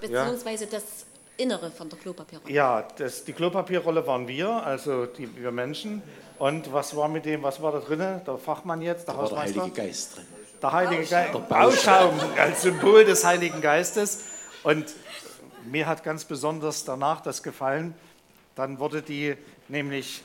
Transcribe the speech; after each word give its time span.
beziehungsweise 0.00 0.64
ja. 0.64 0.70
das 0.70 0.84
Innere 1.38 1.70
von 1.70 1.88
der 1.88 1.98
Klopapierrolle. 1.98 2.52
Ja, 2.52 2.86
das, 2.96 3.24
die 3.24 3.32
Klopapierrolle 3.32 4.06
waren 4.06 4.26
wir, 4.26 4.48
also 4.48 5.06
die, 5.06 5.34
wir 5.36 5.52
Menschen. 5.52 6.02
Und 6.38 6.72
was 6.72 6.96
war 6.96 7.08
mit 7.08 7.24
dem, 7.24 7.42
was 7.42 7.62
war 7.62 7.72
da 7.72 7.78
drin? 7.78 8.00
Der 8.26 8.38
Fachmann 8.38 8.82
jetzt, 8.82 9.06
der 9.06 9.14
da 9.14 9.22
Hausmeister? 9.22 9.54
der 9.54 9.62
Heilige 9.62 9.82
Geist 9.82 10.16
drin. 10.16 10.26
Der 10.60 10.72
Heilige 10.72 11.04
Geist. 11.04 11.34
Der 11.34 11.38
Bauschaum 11.38 12.14
als 12.36 12.62
Symbol 12.62 13.04
des 13.04 13.24
Heiligen 13.24 13.60
Geistes. 13.60 14.24
Und 14.64 14.86
mir 15.64 15.86
hat 15.86 16.02
ganz 16.02 16.24
besonders 16.24 16.84
danach 16.84 17.20
das 17.20 17.42
gefallen. 17.42 17.94
Dann 18.56 18.80
wurde 18.80 19.02
die 19.02 19.36
nämlich, 19.68 20.22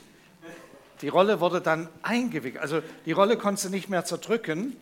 die 1.00 1.08
Rolle 1.08 1.40
wurde 1.40 1.60
dann 1.60 1.88
eingewickelt. 2.02 2.60
Also 2.60 2.80
die 3.06 3.12
Rolle 3.12 3.36
konntest 3.36 3.66
du 3.66 3.70
nicht 3.70 3.88
mehr 3.88 4.04
zerdrücken, 4.04 4.76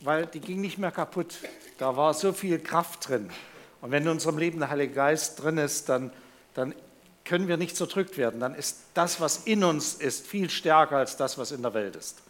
weil 0.00 0.26
die 0.26 0.40
ging 0.40 0.60
nicht 0.60 0.78
mehr 0.78 0.90
kaputt. 0.90 1.36
Da 1.78 1.96
war 1.96 2.12
so 2.14 2.32
viel 2.32 2.58
Kraft 2.58 3.08
drin. 3.08 3.30
Und 3.80 3.90
wenn 3.90 4.04
in 4.04 4.08
unserem 4.08 4.38
Leben 4.38 4.58
der 4.58 4.70
Heilige 4.70 4.94
Geist 4.94 5.42
drin 5.42 5.58
ist, 5.58 5.88
dann, 5.88 6.12
dann 6.54 6.74
können 7.24 7.48
wir 7.48 7.56
nicht 7.56 7.76
zerdrückt 7.76 8.16
werden. 8.16 8.40
Dann 8.40 8.54
ist 8.54 8.78
das, 8.94 9.20
was 9.20 9.38
in 9.38 9.64
uns 9.64 9.94
ist, 9.94 10.26
viel 10.26 10.48
stärker 10.48 10.96
als 10.96 11.16
das, 11.16 11.38
was 11.38 11.52
in 11.52 11.62
der 11.62 11.74
Welt 11.74 11.96
ist. 11.96 12.22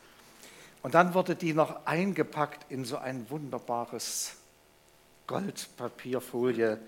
Und 0.83 0.95
dann 0.95 1.15
wurde 1.15 1.35
die 1.35 1.53
noch 1.53 1.85
eingepackt 1.85 2.71
in 2.71 2.85
so 2.85 2.97
ein 2.99 3.29
wunderbares 3.29 4.33
Goldpapierfolie, 5.27 6.79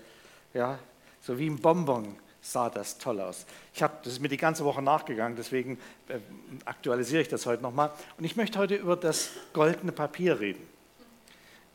ja, 0.53 0.79
so 1.21 1.37
wie 1.37 1.49
ein 1.49 1.59
Bonbon 1.59 2.15
sah 2.41 2.69
das 2.69 2.97
toll 2.97 3.19
aus. 3.19 3.45
Ich 3.73 3.83
habe 3.83 3.93
das 4.03 4.13
ist 4.13 4.19
mir 4.21 4.29
die 4.29 4.37
ganze 4.37 4.63
Woche 4.63 4.81
nachgegangen, 4.81 5.35
deswegen 5.35 5.77
äh, 6.07 6.19
aktualisiere 6.65 7.21
ich 7.21 7.27
das 7.27 7.45
heute 7.45 7.61
nochmal. 7.61 7.91
Und 8.17 8.23
ich 8.23 8.35
möchte 8.35 8.57
heute 8.57 8.75
über 8.75 8.95
das 8.95 9.31
goldene 9.53 9.91
Papier 9.91 10.39
reden. 10.39 10.65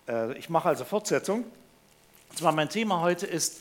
Äh, 0.08 0.36
ich 0.38 0.48
mache 0.48 0.68
also 0.68 0.84
Fortsetzung. 0.84 1.44
Und 2.34 2.38
zwar 2.38 2.50
mein 2.50 2.68
Thema 2.68 3.00
heute 3.00 3.26
ist 3.26 3.60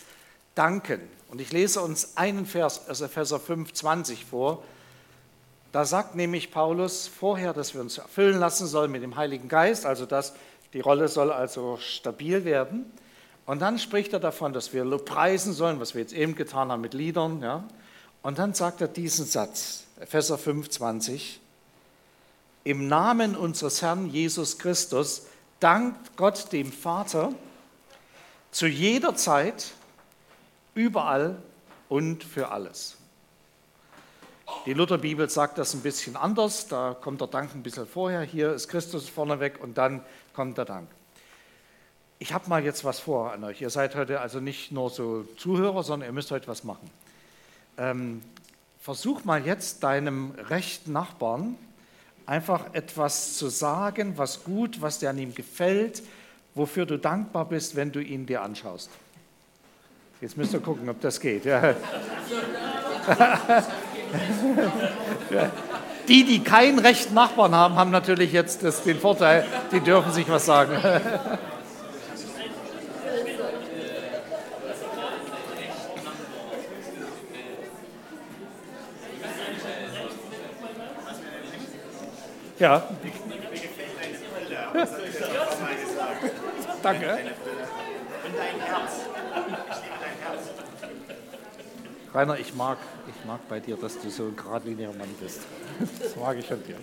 Danken. 0.56 1.00
Und 1.30 1.40
ich 1.40 1.52
lese 1.52 1.80
uns 1.80 2.18
einen 2.18 2.48
Vers 2.48 2.90
aus 2.90 3.02
Epheser 3.02 3.40
5, 3.40 3.72
20 3.72 4.26
vor. 4.26 4.64
Da 5.72 5.86
sagt 5.86 6.16
nämlich 6.16 6.50
Paulus 6.50 7.06
vorher, 7.06 7.54
dass 7.54 7.76
wir 7.76 7.82
uns 7.82 8.00
erfüllen 8.00 8.40
lassen 8.40 8.66
sollen 8.66 8.92
mit 8.92 9.04
dem 9.04 9.16
Heiligen 9.16 9.48
Geist, 9.48 9.86
also 9.86 10.08
dass 10.08 10.34
die 10.74 10.80
Rolle 10.80 11.08
soll 11.08 11.32
also 11.32 11.78
stabil 11.78 12.46
werden. 12.46 12.92
Und 13.46 13.62
dann 13.62 13.78
spricht 13.78 14.12
er 14.12 14.20
davon, 14.20 14.54
dass 14.54 14.74
wir 14.74 14.84
preisen 14.98 15.54
sollen, 15.54 15.80
was 15.80 15.94
wir 15.94 16.02
jetzt 16.02 16.14
eben 16.14 16.34
getan 16.34 16.72
haben 16.72 16.82
mit 16.82 16.96
Liedern. 16.96 17.44
Ja? 17.44 17.66
Und 18.24 18.40
dann 18.40 18.56
sagt 18.56 18.82
er 18.82 18.88
diesen 18.88 19.28
Satz, 19.28 19.84
Epheser 20.00 20.40
5, 20.40 20.68
20. 20.68 21.40
Im 22.64 22.88
Namen 22.88 23.36
unseres 23.36 23.84
Herrn 23.84 24.10
Jesus 24.10 24.58
Christus 24.58 25.28
dankt 25.60 26.18
Gott 26.18 26.52
dem 26.52 26.72
Vater 26.72 27.34
zu 28.54 28.68
jeder 28.68 29.16
Zeit, 29.16 29.72
überall 30.76 31.42
und 31.90 32.24
für 32.24 32.50
alles. 32.50 32.98
Die 34.68 34.74
Lutherbibel 34.74 35.28
sagt 35.30 35.58
das 35.58 35.74
ein 35.74 35.82
bisschen 35.82 36.16
anders, 36.16 36.68
da 36.68 36.96
kommt 37.00 37.20
der 37.20 37.28
Dank 37.28 37.56
ein 37.56 37.64
bisschen 37.64 37.88
vorher, 37.88 38.22
hier 38.22 38.54
ist 38.54 38.68
Christus 38.68 39.10
vorneweg 39.10 39.60
und 39.60 39.78
dann 39.78 40.06
kommt 40.34 40.58
der 40.60 40.66
Dank. 40.66 40.88
Ich 42.20 42.32
habe 42.32 42.48
mal 42.48 42.64
jetzt 42.64 42.86
was 42.86 43.00
vor 43.00 43.34
an 43.34 43.44
euch. 43.44 43.60
Ihr 43.60 43.72
seid 43.72 43.96
heute 43.96 44.22
also 44.22 44.40
nicht 44.40 44.72
nur 44.72 44.92
so 44.92 45.24
Zuhörer, 45.38 45.84
sondern 45.84 46.10
ihr 46.10 46.14
müsst 46.14 46.30
heute 46.30 46.48
was 46.48 46.64
machen. 46.64 46.90
Ähm, 47.78 48.22
versuch 48.80 49.24
mal 49.26 49.46
jetzt 49.46 49.84
deinem 49.84 50.32
rechten 50.32 50.92
Nachbarn 50.94 51.56
einfach 52.28 52.74
etwas 52.74 53.36
zu 53.36 53.50
sagen, 53.50 54.14
was 54.18 54.44
gut, 54.44 54.80
was 54.80 55.00
dir 55.00 55.10
an 55.10 55.18
ihm 55.18 55.34
gefällt, 55.34 56.04
wofür 56.56 56.86
du 56.86 56.98
dankbar 56.98 57.46
bist, 57.46 57.76
wenn 57.76 57.92
du 57.92 58.00
ihn 58.00 58.26
dir 58.26 58.42
anschaust. 58.42 58.90
Jetzt 60.22 60.38
müsst 60.38 60.54
ihr 60.54 60.60
gucken, 60.62 60.90
ob 60.90 61.02
das 61.02 61.20
geht. 61.20 61.46
Ja. 61.46 61.76
Die, 66.08 66.26
die 66.26 66.44
keinen 66.44 66.80
rechten 66.80 67.14
Nachbarn 67.14 67.56
haben, 67.56 67.76
haben 67.76 67.92
natürlich 67.92 68.34
jetzt 68.34 68.62
das, 68.64 68.84
den 68.84 69.00
Vorteil, 69.00 69.46
die 69.72 69.80
dürfen 69.80 70.12
sich 70.12 70.28
was 70.30 70.46
sagen. 70.46 70.74
Ja. 82.60 82.88
Danke. 86.84 87.08
Und 87.08 88.38
dein 88.38 88.60
Herz. 88.60 88.92
Rainer, 92.14 92.38
ich 92.38 92.54
mag, 92.54 92.78
ich 93.08 93.26
mag 93.26 93.40
bei 93.48 93.60
dir, 93.62 93.78
dass 93.78 94.00
du 94.00 94.10
so 94.10 94.24
ein 94.24 94.36
geradliniger 94.36 94.90
Mann 94.90 95.10
bist. 95.20 95.42
Das 96.02 96.16
mag 96.18 96.38
ich 96.38 96.52
an 96.52 96.62
dir. 96.68 96.76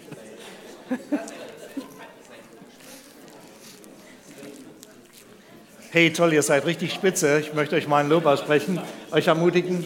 Hey, 5.91 6.13
toll, 6.13 6.33
ihr 6.33 6.43
seid 6.43 6.65
richtig 6.65 6.95
spitze. 6.95 7.39
Ich 7.39 7.53
möchte 7.53 7.77
euch 7.77 7.87
mal 7.87 8.03
ein 8.03 8.09
Lob 8.09 8.25
aussprechen, 8.25 8.81
euch 9.13 9.27
ermutigen. 9.27 9.85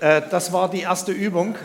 Äh, 0.00 0.22
das 0.30 0.52
war 0.52 0.68
die 0.70 0.80
erste 0.80 1.12
Übung. 1.12 1.56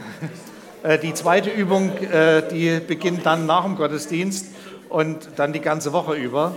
Äh, 0.84 0.97
die 0.97 1.13
zweite 1.13 1.52
Übung, 1.52 1.96
äh, 2.00 2.41
die 2.50 2.79
beginnt 2.79 3.23
dann 3.23 3.46
nach 3.46 3.66
dem 3.66 3.75
Gottesdienst 3.75 4.47
und 4.90 5.29
dann 5.35 5.53
die 5.53 5.59
ganze 5.59 5.94
Woche 5.94 6.16
über. 6.16 6.56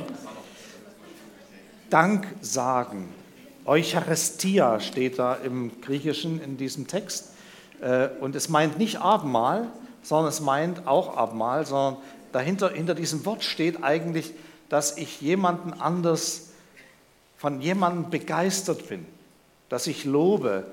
Dank 1.94 2.26
sagen. 2.40 3.08
Eucharistia 3.66 4.80
steht 4.80 5.20
da 5.20 5.34
im 5.34 5.80
Griechischen 5.80 6.42
in 6.42 6.56
diesem 6.56 6.88
Text. 6.88 7.30
Äh, 7.80 8.08
und 8.20 8.34
es 8.34 8.48
meint 8.48 8.78
nicht 8.78 9.00
Abendmahl, 9.00 9.68
sondern 10.02 10.28
es 10.28 10.40
meint 10.40 10.88
auch 10.88 11.16
Abendmahl, 11.16 11.64
sondern 11.64 12.02
dahinter, 12.32 12.70
hinter 12.70 12.96
diesem 12.96 13.24
Wort 13.24 13.44
steht 13.44 13.84
eigentlich, 13.84 14.32
dass 14.68 14.98
ich 14.98 15.20
jemanden 15.20 15.72
anders, 15.72 16.48
von 17.36 17.60
jemandem 17.60 18.10
begeistert 18.10 18.88
bin, 18.88 19.06
dass 19.68 19.86
ich 19.86 20.04
lobe, 20.04 20.64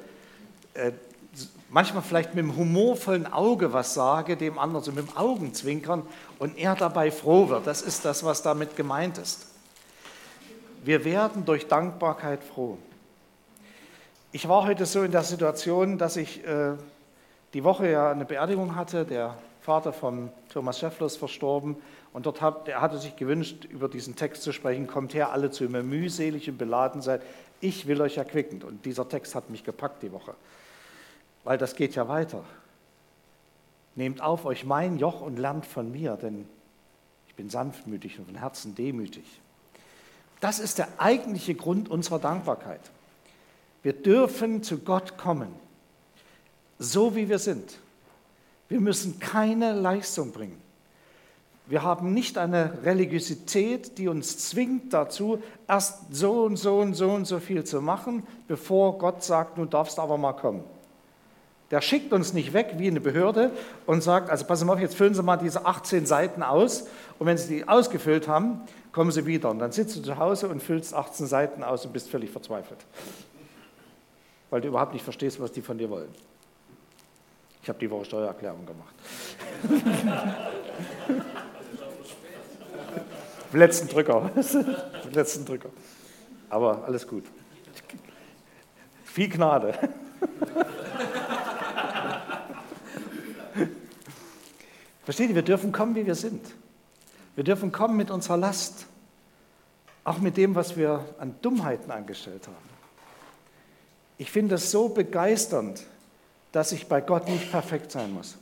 manchmal 1.70 2.02
vielleicht 2.02 2.34
mit 2.34 2.44
einem 2.44 2.56
humorvollen 2.56 3.32
Auge 3.32 3.74
was 3.74 3.94
sage, 3.94 4.38
dem 4.38 4.58
anderen 4.58 4.84
so 4.84 4.92
mit 4.92 5.08
dem 5.08 5.16
Augenzwinkern 5.16 6.02
und 6.40 6.58
er 6.58 6.76
dabei 6.76 7.12
froh 7.12 7.50
wird. 7.50 7.68
Das 7.68 7.84
ist 7.84 8.06
das, 8.06 8.24
was 8.24 8.42
damit 8.42 8.76
gemeint 8.76 9.20
ist. 9.20 9.51
Wir 10.84 11.06
werden 11.06 11.46
durch 11.46 11.68
Dankbarkeit 11.68 12.44
froh. 12.44 12.78
Ich 14.32 14.48
war 14.48 14.66
heute 14.66 14.86
so 14.86 15.04
in 15.04 15.12
der 15.12 15.24
Situation, 15.24 15.98
dass 15.98 16.18
ich 16.18 16.46
äh, 16.46 16.74
die 17.54 17.64
Woche 17.64 17.90
ja 17.90 18.12
eine 18.12 18.26
Beerdigung 18.26 18.76
hatte. 18.76 19.06
Der 19.06 19.38
Vater 19.62 19.94
von 19.94 20.32
Thomas 20.52 20.80
Scheffler 20.80 21.08
ist 21.08 21.18
verstorben 21.18 21.76
und 22.14 22.26
dort 22.26 22.42
hat, 22.42 22.68
er 22.68 22.82
hatte 22.82 22.98
sich 22.98 23.16
gewünscht, 23.16 23.66
über 23.66 23.90
diesen 23.90 24.16
Text 24.16 24.44
zu 24.44 24.54
sprechen. 24.54 24.88
Kommt 24.88 25.14
her, 25.14 25.32
alle 25.32 25.52
zu 25.52 25.66
mir 25.66 25.84
mühselig 25.84 26.50
und 26.50 26.58
beladen 26.58 27.02
seid. 27.02 27.22
Ich 27.60 27.88
will 27.88 28.02
euch 28.02 28.18
erquicken. 28.18 28.64
Und 28.64 28.86
dieser 28.86 29.08
Text 29.08 29.36
hat 29.36 29.50
mich 29.50 29.64
gepackt 29.64 30.02
die 30.02 30.12
Woche 30.12 30.34
weil 31.44 31.58
das 31.58 31.76
geht 31.76 31.96
ja 31.96 32.08
weiter. 32.08 32.44
Nehmt 33.96 34.22
auf 34.22 34.46
euch 34.46 34.66
mein 34.66 34.98
Joch 34.98 35.22
und 35.22 35.38
lernt 35.38 35.66
von 35.66 35.92
mir, 35.92 36.16
denn 36.16 36.48
ich 37.28 37.36
bin 37.36 37.50
sanftmütig 37.50 38.20
und 38.20 38.26
von 38.26 38.36
Herzen 38.36 38.76
demütig. 38.76 39.42
Das 40.42 40.60
ist 40.60 40.80
der 40.80 40.90
eigentliche 40.98 41.56
Grund 41.56 41.90
unserer 41.90 42.20
Dankbarkeit. 42.20 42.82
Wir 43.84 43.94
dürfen 43.94 44.64
zu 44.64 44.80
Gott 44.80 45.18
kommen, 45.18 45.54
so 46.78 47.16
wie 47.16 47.30
wir 47.30 47.40
sind. 47.40 47.78
Wir 48.68 48.82
müssen 48.82 49.20
keine 49.20 49.74
Leistung 49.74 50.32
bringen. 50.32 50.60
Wir 51.68 51.84
haben 51.84 52.14
nicht 52.14 52.38
eine 52.38 52.84
Religiosität, 52.84 53.98
die 53.98 54.08
uns 54.08 54.50
zwingt 54.50 54.94
dazu, 54.94 55.42
erst 55.68 56.14
so 56.14 56.44
und 56.44 56.58
so 56.58 56.80
und 56.80 56.96
so 56.96 57.12
und 57.12 57.26
so 57.26 57.40
viel 57.40 57.64
zu 57.64 57.82
machen, 57.82 58.24
bevor 58.48 58.98
Gott 58.98 59.24
sagt, 59.24 59.58
du 59.58 59.66
darfst 59.66 60.00
aber 60.00 60.18
mal 60.18 60.34
kommen. 60.34 60.64
Der 61.72 61.80
schickt 61.80 62.12
uns 62.12 62.34
nicht 62.34 62.52
weg 62.52 62.74
wie 62.78 62.88
eine 62.88 63.00
Behörde 63.00 63.52
und 63.86 64.04
sagt, 64.04 64.30
also 64.30 64.46
passen 64.46 64.60
Sie 64.62 64.66
mal 64.66 64.74
auf, 64.74 64.82
jetzt 64.82 64.96
füllen 64.96 65.14
Sie 65.14 65.24
mal 65.24 65.38
diese 65.38 65.66
18 65.66 66.06
Seiten 66.06 66.44
aus 66.44 66.88
und 67.18 67.28
wenn 67.28 67.38
Sie 67.38 67.56
die 67.56 67.68
ausgefüllt 67.68 68.28
haben, 68.28 68.60
kommen 68.92 69.12
Sie 69.12 69.26
wieder. 69.26 69.50
Und 69.50 69.60
dann 69.60 69.72
sitzt 69.72 69.96
du 69.96 70.02
zu 70.02 70.18
Hause 70.18 70.50
und 70.50 70.62
füllst 70.62 70.94
18 70.94 71.28
Seiten 71.28 71.64
aus 71.64 71.86
und 71.86 71.94
bist 71.94 72.10
völlig 72.10 72.30
verzweifelt, 72.30 72.80
weil 74.50 74.60
du 74.60 74.68
überhaupt 74.68 74.92
nicht 74.92 75.04
verstehst, 75.04 75.40
was 75.40 75.54
die 75.54 75.62
von 75.62 75.78
dir 75.78 75.90
wollen. 75.90 76.10
Ich 77.64 77.70
habe 77.70 77.80
die 77.80 77.90
Woche 77.90 78.04
Steuererklärung 78.04 78.66
gemacht. 78.66 78.94
letzten 83.54 83.88
Drücker. 83.88 84.30
letzten 85.14 85.46
Drücker. 85.46 85.70
Aber 86.50 86.84
alles 86.86 87.08
gut. 87.08 87.24
Viel 89.06 89.30
Gnade. 89.30 89.74
Versteht 95.12 95.28
ihr, 95.28 95.36
wir 95.36 95.42
dürfen 95.42 95.74
kommen, 95.74 95.94
wie 95.96 96.06
wir 96.06 96.16
sind. 96.16 96.42
Wir 97.36 97.44
dürfen 97.44 97.74
kommen 97.74 97.98
mit 97.98 98.10
unserer 98.10 98.38
Last, 98.38 98.86
auch 100.06 100.20
mit 100.20 100.38
dem, 100.38 100.56
was 100.56 100.78
wir 100.78 101.04
an 101.20 101.36
Dummheiten 101.42 101.92
angestellt 101.92 102.48
haben. 102.48 102.70
Ich 104.18 104.32
finde 104.32 104.56
es 104.56 104.72
so 104.72 104.88
begeisternd, 104.88 105.84
dass 106.54 106.72
ich 106.72 106.88
bei 106.88 107.02
Gott 107.02 107.28
nicht 107.28 107.52
perfekt 107.52 107.92
sein 107.92 108.14
muss. 108.14 108.38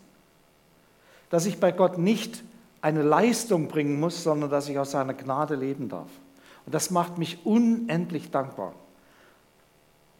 Dass 1.31 1.47
ich 1.47 1.59
bei 1.59 1.71
Gott 1.71 1.97
nicht 1.97 2.43
eine 2.83 3.01
Leistung 3.01 3.67
bringen 3.67 3.99
muss, 3.99 4.21
sondern 4.21 4.51
dass 4.51 4.69
ich 4.69 4.77
aus 4.77 4.91
seiner 4.91 5.15
Gnade 5.15 5.55
leben 5.55 5.89
darf. 5.89 6.11
Und 6.67 6.75
das 6.75 6.91
macht 6.91 7.17
mich 7.17 7.47
unendlich 7.47 8.29
dankbar. 8.29 8.75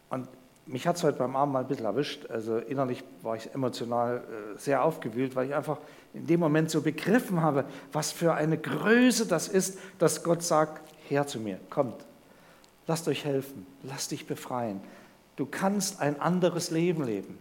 Und 0.08 0.26
mich 0.66 0.86
hat 0.86 0.96
es 0.96 1.02
heute 1.02 1.18
beim 1.18 1.36
Abend 1.36 1.52
mal 1.52 1.60
ein 1.60 1.68
bisschen 1.68 1.84
erwischt. 1.84 2.26
Also 2.30 2.58
innerlich 2.58 3.02
war 3.22 3.36
ich 3.36 3.52
emotional 3.54 4.18
äh, 4.18 4.58
sehr 4.58 4.84
aufgewühlt, 4.84 5.34
weil 5.34 5.48
ich 5.48 5.54
einfach 5.54 5.78
in 6.14 6.26
dem 6.26 6.40
Moment 6.40 6.70
so 6.70 6.82
begriffen 6.82 7.42
habe, 7.42 7.64
was 7.92 8.12
für 8.12 8.34
eine 8.34 8.58
Größe 8.58 9.26
das 9.26 9.48
ist, 9.48 9.78
dass 9.98 10.22
Gott 10.22 10.42
sagt, 10.42 10.82
her 11.08 11.26
zu 11.26 11.40
mir, 11.40 11.58
kommt, 11.70 12.04
lasst 12.86 13.08
euch 13.08 13.24
helfen, 13.24 13.66
lasst 13.82 14.10
dich 14.12 14.26
befreien. 14.26 14.80
Du 15.36 15.46
kannst 15.46 16.00
ein 16.00 16.20
anderes 16.20 16.70
Leben 16.70 17.04
leben. 17.04 17.38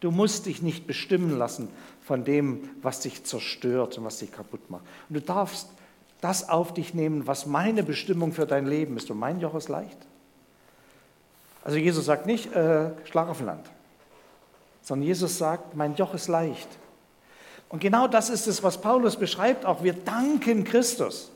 Du 0.00 0.10
musst 0.10 0.46
dich 0.46 0.62
nicht 0.62 0.86
bestimmen 0.86 1.36
lassen 1.38 1.68
von 2.02 2.24
dem, 2.24 2.68
was 2.82 3.00
dich 3.00 3.24
zerstört 3.24 3.96
und 3.96 4.04
was 4.04 4.18
dich 4.18 4.32
kaputt 4.32 4.70
macht. 4.70 4.84
Und 5.08 5.14
du 5.14 5.20
darfst 5.20 5.68
das 6.20 6.48
auf 6.48 6.74
dich 6.74 6.94
nehmen, 6.94 7.26
was 7.26 7.46
meine 7.46 7.82
Bestimmung 7.82 8.32
für 8.32 8.46
dein 8.46 8.66
Leben 8.66 8.96
ist. 8.96 9.10
Und 9.10 9.18
mein 9.18 9.40
Joch 9.40 9.54
ist 9.54 9.68
leicht. 9.68 10.05
Also 11.66 11.78
Jesus 11.78 12.04
sagt 12.04 12.26
nicht, 12.26 12.54
äh, 12.54 12.90
schlag 13.06 13.28
auf 13.28 13.40
Land, 13.40 13.66
sondern 14.82 15.04
Jesus 15.04 15.36
sagt, 15.36 15.74
mein 15.74 15.96
Joch 15.96 16.14
ist 16.14 16.28
leicht. 16.28 16.68
Und 17.68 17.80
genau 17.80 18.06
das 18.06 18.30
ist 18.30 18.46
es, 18.46 18.62
was 18.62 18.80
Paulus 18.80 19.16
beschreibt. 19.16 19.66
Auch 19.66 19.82
wir 19.82 19.92
danken 19.92 20.62
Christus. 20.62 21.32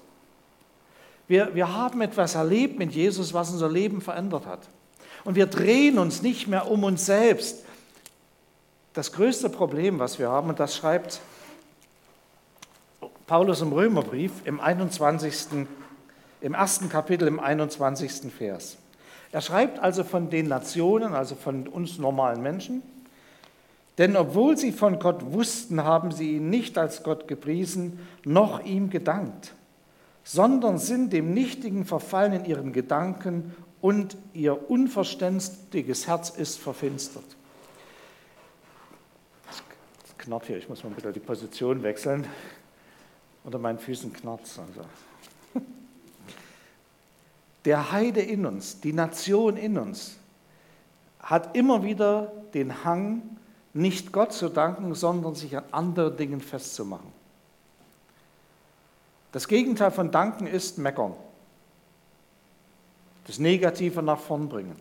Wir, 1.26 1.52
wir 1.56 1.74
haben 1.74 2.00
etwas 2.00 2.36
erlebt 2.36 2.78
mit 2.78 2.92
Jesus, 2.92 3.34
was 3.34 3.50
unser 3.50 3.68
Leben 3.68 4.00
verändert 4.00 4.46
hat. 4.46 4.60
Und 5.24 5.34
wir 5.34 5.46
drehen 5.46 5.98
uns 5.98 6.22
nicht 6.22 6.46
mehr 6.46 6.70
um 6.70 6.84
uns 6.84 7.06
selbst. 7.06 7.64
Das 8.92 9.10
größte 9.10 9.50
Problem, 9.50 9.98
was 9.98 10.20
wir 10.20 10.28
haben, 10.28 10.48
und 10.50 10.60
das 10.60 10.76
schreibt 10.76 11.20
Paulus 13.26 13.62
im 13.62 13.72
Römerbrief 13.72 14.30
im 14.44 14.60
21. 14.60 15.66
im 16.40 16.54
ersten 16.54 16.88
Kapitel 16.88 17.26
im 17.26 17.40
21. 17.40 18.32
Vers. 18.32 18.76
Er 19.32 19.40
schreibt 19.40 19.78
also 19.78 20.02
von 20.02 20.28
den 20.30 20.48
Nationen, 20.48 21.14
also 21.14 21.34
von 21.34 21.68
uns 21.68 21.98
normalen 21.98 22.42
Menschen, 22.42 22.82
denn 23.98 24.16
obwohl 24.16 24.56
sie 24.56 24.72
von 24.72 24.98
Gott 24.98 25.32
wussten, 25.32 25.84
haben 25.84 26.10
sie 26.10 26.36
ihn 26.36 26.50
nicht 26.50 26.78
als 26.78 27.02
Gott 27.02 27.28
gepriesen, 27.28 27.98
noch 28.24 28.64
ihm 28.64 28.90
gedankt, 28.90 29.54
sondern 30.24 30.78
sind 30.78 31.12
dem 31.12 31.34
Nichtigen 31.34 31.84
verfallen 31.84 32.32
in 32.32 32.44
ihren 32.44 32.72
Gedanken 32.72 33.54
und 33.80 34.16
ihr 34.32 34.70
unverständiges 34.70 36.06
Herz 36.06 36.30
ist 36.30 36.58
verfinstert. 36.58 37.24
Das 39.46 40.18
knarrt 40.18 40.46
hier, 40.46 40.56
ich 40.56 40.68
muss 40.68 40.82
mal 40.82 40.92
bitte 40.94 41.12
die 41.12 41.20
Position 41.20 41.82
wechseln. 41.82 42.26
Unter 43.44 43.58
meinen 43.58 43.78
Füßen 43.78 44.12
knarrt 44.12 44.44
es. 44.44 44.58
Also 44.58 44.88
der 47.64 47.92
Heide 47.92 48.20
in 48.20 48.46
uns, 48.46 48.80
die 48.80 48.92
Nation 48.92 49.56
in 49.56 49.78
uns, 49.78 50.16
hat 51.20 51.56
immer 51.56 51.82
wieder 51.82 52.32
den 52.54 52.84
Hang, 52.84 53.22
nicht 53.72 54.12
Gott 54.12 54.32
zu 54.32 54.48
danken, 54.48 54.94
sondern 54.94 55.34
sich 55.34 55.56
an 55.56 55.64
anderen 55.70 56.16
Dingen 56.16 56.40
festzumachen. 56.40 57.12
Das 59.32 59.46
Gegenteil 59.46 59.90
von 59.90 60.10
Danken 60.10 60.46
ist 60.46 60.78
Meckern. 60.78 61.14
Das 63.26 63.38
Negative 63.38 64.02
nach 64.02 64.18
vorn 64.18 64.48
bringen. 64.48 64.74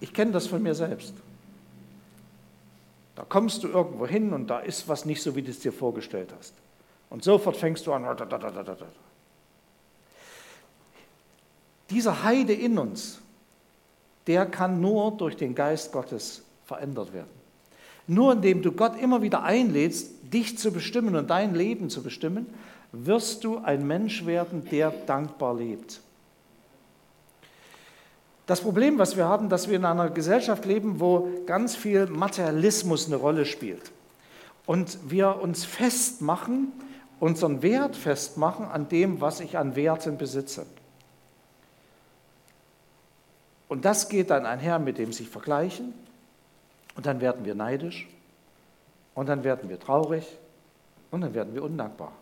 Ich 0.00 0.12
kenne 0.12 0.32
das 0.32 0.46
von 0.46 0.62
mir 0.62 0.74
selbst. 0.74 1.12
Da 3.14 3.24
kommst 3.24 3.62
du 3.62 3.68
irgendwo 3.68 4.06
hin 4.06 4.32
und 4.32 4.46
da 4.48 4.60
ist 4.60 4.88
was 4.88 5.04
nicht 5.04 5.22
so, 5.22 5.34
wie 5.34 5.42
du 5.42 5.50
es 5.50 5.60
dir 5.60 5.72
vorgestellt 5.72 6.32
hast. 6.38 6.54
Und 7.10 7.24
sofort 7.24 7.56
fängst 7.56 7.86
du 7.86 7.92
an. 7.92 8.04
Dieser 11.90 12.24
Heide 12.24 12.52
in 12.52 12.78
uns, 12.78 13.20
der 14.26 14.46
kann 14.46 14.80
nur 14.80 15.12
durch 15.12 15.36
den 15.36 15.54
Geist 15.54 15.92
Gottes 15.92 16.42
verändert 16.64 17.12
werden. 17.12 17.30
Nur 18.08 18.32
indem 18.32 18.62
du 18.62 18.72
Gott 18.72 19.00
immer 19.00 19.22
wieder 19.22 19.42
einlädst, 19.42 20.10
dich 20.32 20.58
zu 20.58 20.72
bestimmen 20.72 21.16
und 21.16 21.30
dein 21.30 21.54
Leben 21.54 21.90
zu 21.90 22.02
bestimmen, 22.02 22.46
wirst 22.92 23.44
du 23.44 23.58
ein 23.58 23.86
Mensch 23.86 24.26
werden, 24.26 24.64
der 24.70 24.90
dankbar 24.90 25.54
lebt. 25.54 26.00
Das 28.46 28.60
Problem, 28.60 28.98
was 28.98 29.16
wir 29.16 29.26
haben, 29.26 29.48
dass 29.48 29.68
wir 29.68 29.76
in 29.76 29.84
einer 29.84 30.08
Gesellschaft 30.08 30.64
leben, 30.64 31.00
wo 31.00 31.28
ganz 31.46 31.74
viel 31.74 32.06
Materialismus 32.06 33.06
eine 33.06 33.16
Rolle 33.16 33.44
spielt. 33.44 33.90
Und 34.66 34.98
wir 35.08 35.40
uns 35.42 35.64
festmachen, 35.64 36.72
unseren 37.18 37.62
Wert 37.62 37.96
festmachen 37.96 38.66
an 38.66 38.88
dem, 38.88 39.20
was 39.20 39.40
ich 39.40 39.58
an 39.58 39.74
Werten 39.74 40.16
besitze. 40.16 40.66
Und 43.68 43.84
das 43.84 44.08
geht 44.08 44.30
dann 44.30 44.46
einher 44.46 44.78
mit 44.78 44.98
dem 44.98 45.12
sich 45.12 45.28
vergleichen. 45.28 45.92
Und 46.94 47.06
dann 47.06 47.20
werden 47.20 47.44
wir 47.44 47.54
neidisch. 47.54 48.08
Und 49.14 49.28
dann 49.28 49.44
werden 49.44 49.68
wir 49.68 49.80
traurig. 49.80 50.26
Und 51.10 51.22
dann 51.22 51.34
werden 51.34 51.54
wir 51.54 51.62
undankbar. 51.62 52.12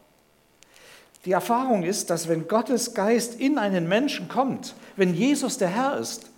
Die 1.24 1.32
Erfahrung 1.32 1.84
ist, 1.84 2.10
dass 2.10 2.28
wenn 2.28 2.48
Gottes 2.48 2.94
Geist 2.94 3.40
in 3.40 3.58
einen 3.58 3.88
Menschen 3.88 4.28
kommt, 4.28 4.74
wenn 4.96 5.14
Jesus 5.14 5.56
der 5.56 5.68
Herr 5.68 5.96
ist, 5.96 6.30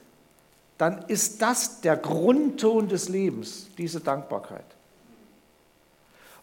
dann 0.78 1.04
ist 1.08 1.42
das 1.42 1.80
der 1.80 1.96
Grundton 1.96 2.88
des 2.88 3.08
Lebens, 3.08 3.68
diese 3.78 4.00
Dankbarkeit. 4.00 4.64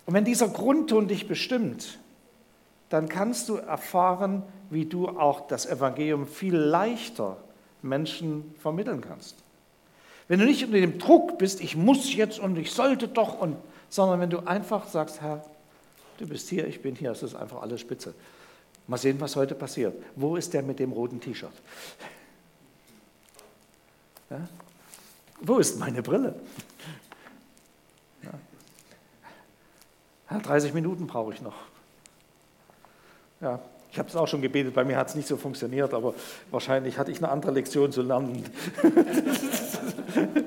Und 0.05 0.13
wenn 0.13 0.25
dieser 0.25 0.49
Grundton 0.49 1.07
dich 1.07 1.27
bestimmt, 1.27 1.99
dann 2.89 3.07
kannst 3.07 3.47
du 3.47 3.55
erfahren, 3.55 4.43
wie 4.69 4.85
du 4.85 5.07
auch 5.07 5.47
das 5.47 5.65
Evangelium 5.65 6.27
viel 6.27 6.55
leichter 6.55 7.37
Menschen 7.83 8.55
vermitteln 8.59 9.01
kannst. 9.01 9.35
Wenn 10.27 10.39
du 10.39 10.45
nicht 10.45 10.63
unter 10.63 10.79
dem 10.79 10.99
Druck 10.99 11.37
bist, 11.37 11.61
ich 11.61 11.75
muss 11.75 12.13
jetzt 12.13 12.39
und 12.39 12.57
ich 12.57 12.71
sollte 12.71 13.07
doch, 13.07 13.39
und, 13.39 13.57
sondern 13.89 14.19
wenn 14.19 14.29
du 14.29 14.39
einfach 14.39 14.87
sagst, 14.87 15.21
Herr, 15.21 15.45
du 16.17 16.27
bist 16.27 16.49
hier, 16.49 16.67
ich 16.67 16.81
bin 16.81 16.95
hier, 16.95 17.11
es 17.11 17.23
ist 17.23 17.35
einfach 17.35 17.61
alles 17.61 17.81
spitze. 17.81 18.13
Mal 18.87 18.97
sehen, 18.97 19.19
was 19.19 19.35
heute 19.35 19.55
passiert. 19.55 19.95
Wo 20.15 20.35
ist 20.35 20.53
der 20.53 20.63
mit 20.63 20.79
dem 20.79 20.91
roten 20.91 21.19
T-Shirt? 21.19 21.51
Ja? 24.29 24.47
Wo 25.41 25.57
ist 25.57 25.77
meine 25.77 26.01
Brille? 26.01 26.35
Ja. 28.23 28.31
30 30.39 30.73
Minuten 30.73 31.05
brauche 31.05 31.33
ich 31.33 31.41
noch. 31.41 31.55
Ja, 33.41 33.59
ich 33.93 33.99
habe 33.99 34.09
es 34.09 34.15
auch 34.15 34.27
schon 34.27 34.41
gebetet, 34.41 34.73
bei 34.73 34.83
mir 34.83 34.97
hat 34.97 35.09
es 35.09 35.15
nicht 35.15 35.27
so 35.27 35.37
funktioniert, 35.37 35.93
aber 35.93 36.15
wahrscheinlich 36.49 36.97
hatte 36.97 37.11
ich 37.11 37.19
eine 37.19 37.29
andere 37.29 37.51
Lektion 37.51 37.91
zu 37.91 38.01
lernen. 38.01 38.43